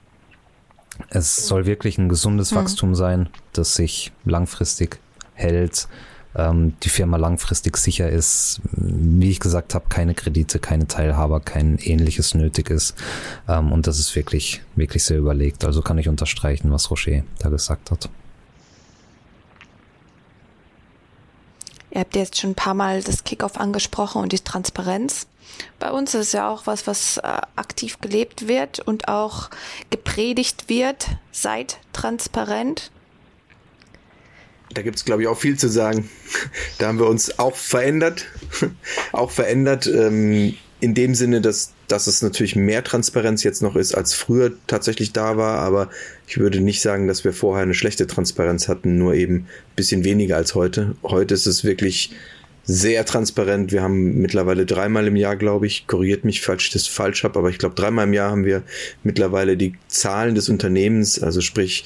[1.08, 2.56] Es soll wirklich ein gesundes mhm.
[2.56, 4.98] Wachstum sein, das sich langfristig
[5.34, 5.88] hält,
[6.36, 11.78] ähm, die Firma langfristig sicher ist, wie ich gesagt habe, keine Kredite, keine Teilhaber, kein
[11.78, 12.94] ähnliches nötig ist.
[13.48, 15.64] Ähm, und das ist wirklich, wirklich sehr überlegt.
[15.64, 18.10] Also kann ich unterstreichen, was Rocher da gesagt hat.
[21.90, 25.26] Ihr habt jetzt schon ein paar Mal das Kickoff angesprochen und die Transparenz.
[25.78, 29.50] Bei uns ist es ja auch was, was äh, aktiv gelebt wird und auch
[29.90, 31.08] gepredigt wird.
[31.32, 32.90] Seid transparent.
[34.72, 36.10] Da gibt es, glaube ich, auch viel zu sagen.
[36.78, 38.26] Da haben wir uns auch verändert.
[39.12, 43.94] auch verändert ähm, in dem Sinne, dass, dass es natürlich mehr Transparenz jetzt noch ist,
[43.94, 45.58] als früher tatsächlich da war.
[45.60, 45.88] Aber
[46.26, 50.04] ich würde nicht sagen, dass wir vorher eine schlechte Transparenz hatten, nur eben ein bisschen
[50.04, 50.96] weniger als heute.
[51.02, 52.12] Heute ist es wirklich
[52.66, 53.70] sehr transparent.
[53.70, 57.38] Wir haben mittlerweile dreimal im Jahr, glaube ich, korrigiert mich, falls ich das falsch habe,
[57.38, 58.62] aber ich glaube, dreimal im Jahr haben wir
[59.04, 61.84] mittlerweile die Zahlen des Unternehmens, also sprich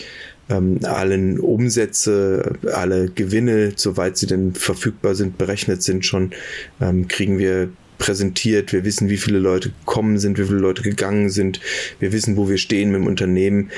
[0.49, 6.33] ähm, allen Umsätze, alle Gewinne, soweit sie denn verfügbar sind, berechnet sind schon,
[6.81, 7.69] ähm, kriegen wir
[7.99, 8.73] präsentiert.
[8.73, 11.61] Wir wissen, wie viele Leute gekommen sind, wie viele Leute gegangen sind.
[11.99, 13.71] Wir wissen, wo wir stehen mit dem Unternehmen.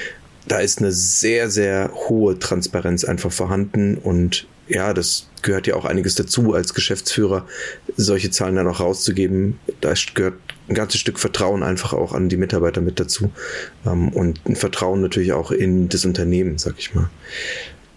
[0.47, 5.85] Da ist eine sehr, sehr hohe Transparenz einfach vorhanden und ja, das gehört ja auch
[5.85, 7.47] einiges dazu, als Geschäftsführer
[7.97, 9.59] solche Zahlen dann auch rauszugeben.
[9.81, 10.35] Da gehört
[10.69, 13.31] ein ganzes Stück Vertrauen einfach auch an die Mitarbeiter mit dazu.
[13.85, 17.11] Ähm, und ein Vertrauen natürlich auch in das Unternehmen, sag ich mal.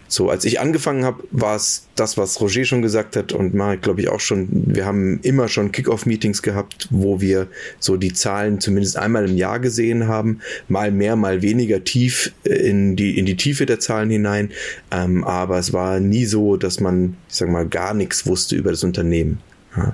[0.08, 3.82] So, als ich angefangen habe, war es das, was Roger schon gesagt hat und Marek,
[3.82, 4.48] glaube ich, auch schon.
[4.52, 7.48] Wir haben immer schon Kickoff-Meetings gehabt, wo wir
[7.80, 12.54] so die Zahlen zumindest einmal im Jahr gesehen haben, mal mehr, mal weniger tief äh,
[12.54, 14.52] in die, in die Tiefe der Zahlen hinein.
[14.92, 18.72] Ähm, aber es war nie so, dass man, ich sag mal, gar nichts wusste über
[18.72, 19.40] das Unternehmen.
[19.78, 19.94] Ja.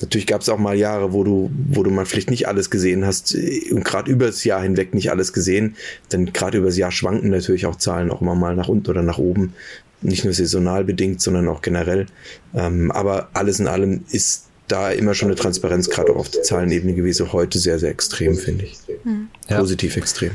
[0.00, 3.04] Natürlich gab es auch mal Jahre, wo du, wo du mal vielleicht nicht alles gesehen
[3.04, 5.76] hast äh, und gerade über das Jahr hinweg nicht alles gesehen,
[6.12, 9.02] denn gerade über das Jahr schwanken natürlich auch Zahlen auch immer mal nach unten oder
[9.02, 9.54] nach oben,
[10.00, 12.06] nicht nur saisonal bedingt, sondern auch generell.
[12.54, 16.42] Ähm, aber alles in allem ist da immer schon eine Transparenz gerade auch auf der
[16.42, 18.76] Zahlenebene gewesen, heute sehr, sehr extrem, finde ich.
[19.04, 19.28] Mhm.
[19.48, 20.02] Positiv ja.
[20.02, 20.30] extrem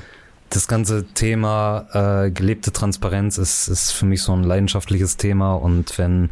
[0.56, 5.56] das ganze Thema äh, gelebte Transparenz ist, ist für mich so ein leidenschaftliches Thema.
[5.56, 6.30] Und wenn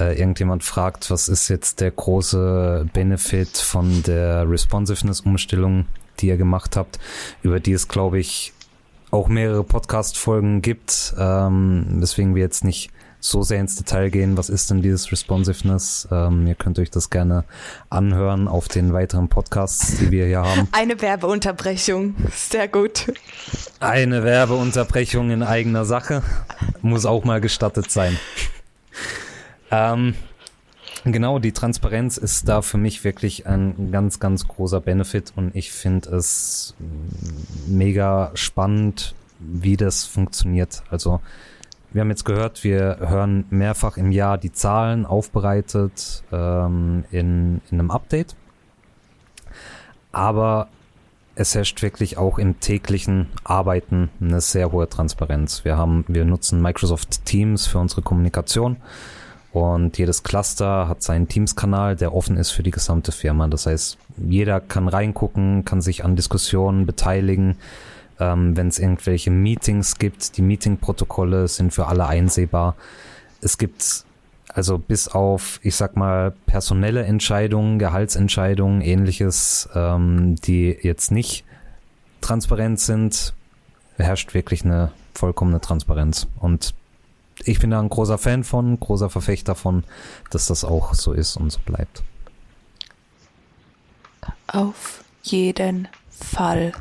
[0.00, 5.84] äh, irgendjemand fragt, was ist jetzt der große Benefit von der Responsiveness-Umstellung,
[6.20, 6.98] die ihr gemacht habt,
[7.42, 8.54] über die es, glaube ich,
[9.10, 12.90] auch mehrere Podcast-Folgen gibt, ähm, weswegen wir jetzt nicht
[13.20, 16.08] so sehr ins Detail gehen, was ist denn dieses Responsiveness.
[16.10, 17.44] Ähm, ihr könnt euch das gerne
[17.90, 20.68] anhören auf den weiteren Podcasts, die wir hier haben.
[20.72, 23.12] Eine Werbeunterbrechung, sehr gut.
[23.80, 26.22] Eine Werbeunterbrechung in eigener Sache
[26.82, 28.18] muss auch mal gestattet sein.
[29.70, 30.14] Ähm,
[31.04, 35.72] genau, die Transparenz ist da für mich wirklich ein ganz, ganz großer Benefit und ich
[35.72, 36.74] finde es
[37.66, 40.82] mega spannend, wie das funktioniert.
[40.90, 41.20] Also
[41.92, 47.80] wir haben jetzt gehört, wir hören mehrfach im Jahr die Zahlen aufbereitet ähm, in, in
[47.80, 48.36] einem Update.
[50.12, 50.68] aber
[51.34, 55.64] es herrscht wirklich auch im täglichen Arbeiten eine sehr hohe Transparenz.
[55.64, 58.76] Wir haben, wir nutzen Microsoft Teams für unsere Kommunikation
[59.52, 63.46] und jedes Cluster hat seinen Teams-Kanal, der offen ist für die gesamte Firma.
[63.48, 67.56] Das heißt, jeder kann reingucken, kann sich an Diskussionen beteiligen.
[68.20, 72.74] Ähm, Wenn es irgendwelche Meetings gibt, die Meeting-Protokolle sind für alle einsehbar.
[73.40, 74.04] Es gibt
[74.48, 81.44] also bis auf, ich sag mal, personelle Entscheidungen, Gehaltsentscheidungen, ähnliches, ähm, die jetzt nicht
[82.20, 83.34] transparent sind,
[83.96, 86.26] herrscht wirklich eine vollkommene Transparenz.
[86.40, 86.74] Und
[87.44, 89.84] ich bin da ein großer Fan von, großer Verfechter von,
[90.30, 92.02] dass das auch so ist und so bleibt.
[94.46, 96.72] Auf jeden Fall.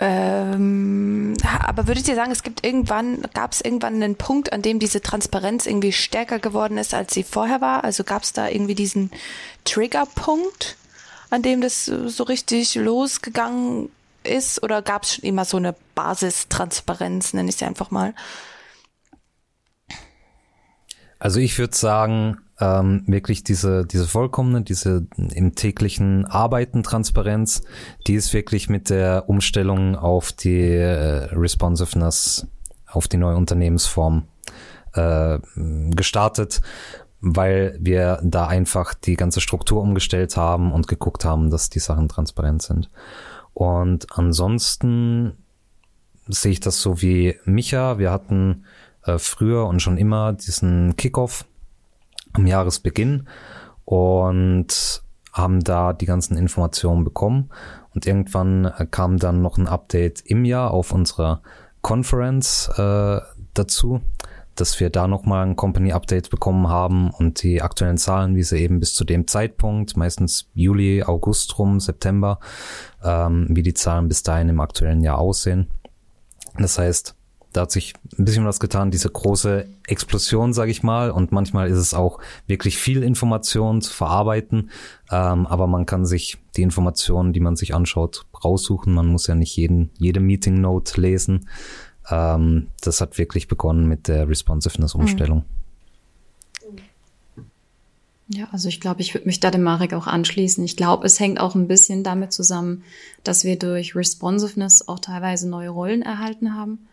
[0.00, 1.34] Ähm,
[1.66, 5.00] aber würdet ihr sagen, es gibt irgendwann, gab es irgendwann einen Punkt, an dem diese
[5.00, 7.82] Transparenz irgendwie stärker geworden ist, als sie vorher war?
[7.82, 9.10] Also gab es da irgendwie diesen
[9.64, 10.76] Triggerpunkt,
[11.30, 13.90] an dem das so richtig losgegangen
[14.22, 14.62] ist?
[14.62, 18.14] Oder gab es schon immer so eine Basistransparenz, nenne ich sie einfach mal?
[21.18, 27.62] Also ich würde sagen, ähm, wirklich diese, diese vollkommene, diese im täglichen Arbeiten Transparenz,
[28.06, 32.46] die ist wirklich mit der Umstellung auf die äh, Responsiveness,
[32.86, 34.24] auf die neue Unternehmensform
[34.94, 35.38] äh,
[35.90, 36.60] gestartet,
[37.20, 42.08] weil wir da einfach die ganze Struktur umgestellt haben und geguckt haben, dass die Sachen
[42.08, 42.90] transparent sind.
[43.54, 45.36] Und ansonsten
[46.26, 47.98] sehe ich das so wie Micha.
[47.98, 48.64] Wir hatten
[49.04, 51.44] äh, früher und schon immer diesen Kickoff
[52.32, 53.28] am Jahresbeginn
[53.84, 55.02] und
[55.32, 57.50] haben da die ganzen Informationen bekommen.
[57.94, 61.42] Und irgendwann äh, kam dann noch ein Update im Jahr auf unserer
[61.80, 63.20] Conference äh,
[63.54, 64.00] dazu,
[64.56, 68.58] dass wir da nochmal ein Company Update bekommen haben und die aktuellen Zahlen, wie sie
[68.58, 72.40] eben bis zu dem Zeitpunkt, meistens Juli, August rum, September,
[73.02, 75.68] ähm, wie die Zahlen bis dahin im aktuellen Jahr aussehen.
[76.56, 77.14] Das heißt,
[77.58, 81.10] da hat sich ein bisschen was getan, diese große Explosion, sage ich mal.
[81.10, 84.70] Und manchmal ist es auch wirklich viel Information zu verarbeiten.
[85.10, 88.94] Ähm, aber man kann sich die Informationen, die man sich anschaut, raussuchen.
[88.94, 91.48] Man muss ja nicht jeden, jede Meeting Note lesen.
[92.08, 95.44] Ähm, das hat wirklich begonnen mit der Responsiveness-Umstellung.
[98.28, 100.62] Ja, also ich glaube, ich würde mich da dem Marek auch anschließen.
[100.62, 102.84] Ich glaube, es hängt auch ein bisschen damit zusammen,
[103.24, 106.86] dass wir durch Responsiveness auch teilweise neue Rollen erhalten haben.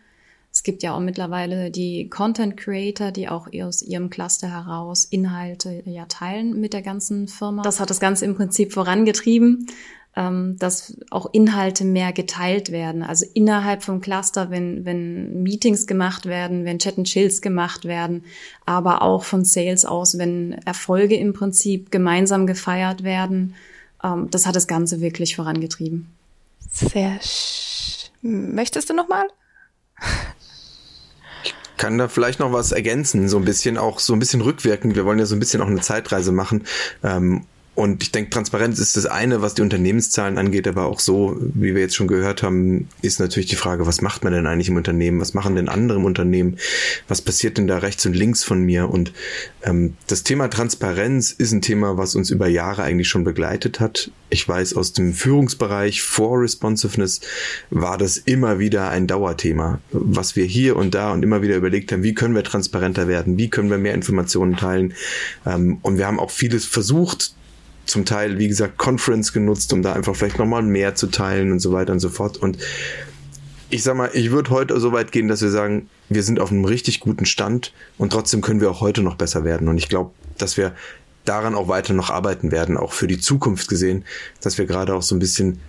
[0.66, 5.84] Es gibt ja auch mittlerweile die Content Creator, die auch aus ihrem Cluster heraus Inhalte
[5.86, 7.62] ja teilen mit der ganzen Firma.
[7.62, 9.68] Das hat das Ganze im Prinzip vorangetrieben,
[10.16, 13.04] ähm, dass auch Inhalte mehr geteilt werden.
[13.04, 18.24] Also innerhalb vom Cluster, wenn, wenn Meetings gemacht werden, wenn Chat and Chills gemacht werden,
[18.66, 23.54] aber auch von Sales aus, wenn Erfolge im Prinzip gemeinsam gefeiert werden.
[24.04, 26.08] Ähm, das hat das Ganze wirklich vorangetrieben.
[26.72, 27.20] Sehr.
[27.22, 29.28] Sch Möchtest du noch mal?
[31.78, 34.96] Kann da vielleicht noch was ergänzen, so ein bisschen auch so ein bisschen rückwirkend.
[34.96, 36.66] Wir wollen ja so ein bisschen auch eine Zeitreise machen.
[37.04, 37.46] Ähm,
[37.76, 41.76] und ich denke, Transparenz ist das eine, was die Unternehmenszahlen angeht, aber auch so, wie
[41.76, 44.78] wir jetzt schon gehört haben, ist natürlich die Frage, was macht man denn eigentlich im
[44.78, 45.20] Unternehmen?
[45.20, 46.58] Was machen denn andere im Unternehmen?
[47.10, 48.90] Was passiert denn da rechts und links von mir?
[48.90, 49.12] Und
[49.64, 54.10] ähm, das Thema Transparenz ist ein Thema, was uns über Jahre eigentlich schon begleitet hat.
[54.30, 57.20] Ich weiß, aus dem Führungsbereich vor Responsiveness
[57.72, 61.92] war das immer wieder ein Dauerthema, was wir hier und da und immer wieder überlegt
[61.92, 63.38] haben, wie können wir transparenter werden?
[63.38, 64.94] Wie können wir mehr Informationen teilen?
[65.46, 67.36] Ähm, und wir haben auch vieles versucht,
[67.86, 71.60] zum Teil, wie gesagt, Conference genutzt, um da einfach vielleicht nochmal mehr zu teilen und
[71.60, 72.38] so weiter und so fort.
[72.38, 72.58] Und
[73.70, 76.52] ich sag mal, ich würde heute so weit gehen, dass wir sagen, wir sind auf
[76.52, 79.68] einem richtig guten Stand und trotzdem können wir auch heute noch besser werden.
[79.68, 80.74] Und ich glaube, dass wir
[81.26, 84.06] daran auch weiter noch arbeiten werden, auch für die Zukunft gesehen,
[84.42, 85.60] dass wir gerade auch so ein bisschen,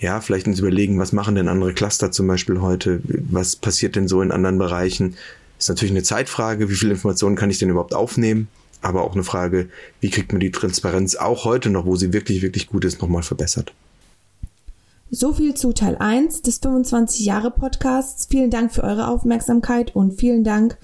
[0.00, 3.00] ja, vielleicht uns überlegen, was machen denn andere Cluster zum Beispiel heute?
[3.30, 5.16] Was passiert denn so in anderen Bereichen?
[5.58, 8.48] Ist natürlich eine Zeitfrage, wie viel Informationen kann ich denn überhaupt aufnehmen?
[8.82, 9.68] Aber auch eine Frage,
[10.00, 13.22] wie kriegt man die Transparenz auch heute noch, wo sie wirklich, wirklich gut ist, nochmal
[13.22, 13.72] verbessert.
[15.10, 18.26] So viel zu Teil 1 des 25 Jahre Podcasts.
[18.30, 20.76] Vielen Dank für eure Aufmerksamkeit und vielen Dank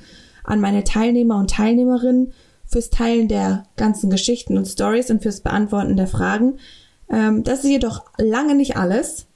[0.45, 2.32] an meine Teilnehmer und Teilnehmerinnen
[2.64, 6.59] fürs Teilen der ganzen Geschichten und Stories und fürs Beantworten der Fragen.
[7.11, 9.26] Ähm, das ist jedoch lange nicht alles.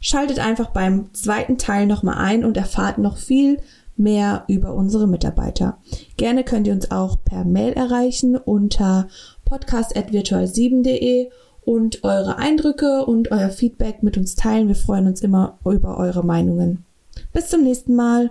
[0.00, 3.58] Schaltet einfach beim zweiten Teil nochmal ein und erfahrt noch viel
[4.02, 5.78] mehr über unsere Mitarbeiter.
[6.16, 9.08] Gerne könnt ihr uns auch per Mail erreichen unter
[9.44, 11.30] podcast.virtual7.de
[11.64, 14.68] und eure Eindrücke und euer Feedback mit uns teilen.
[14.68, 16.84] Wir freuen uns immer über eure Meinungen.
[17.32, 18.30] Bis zum nächsten Mal.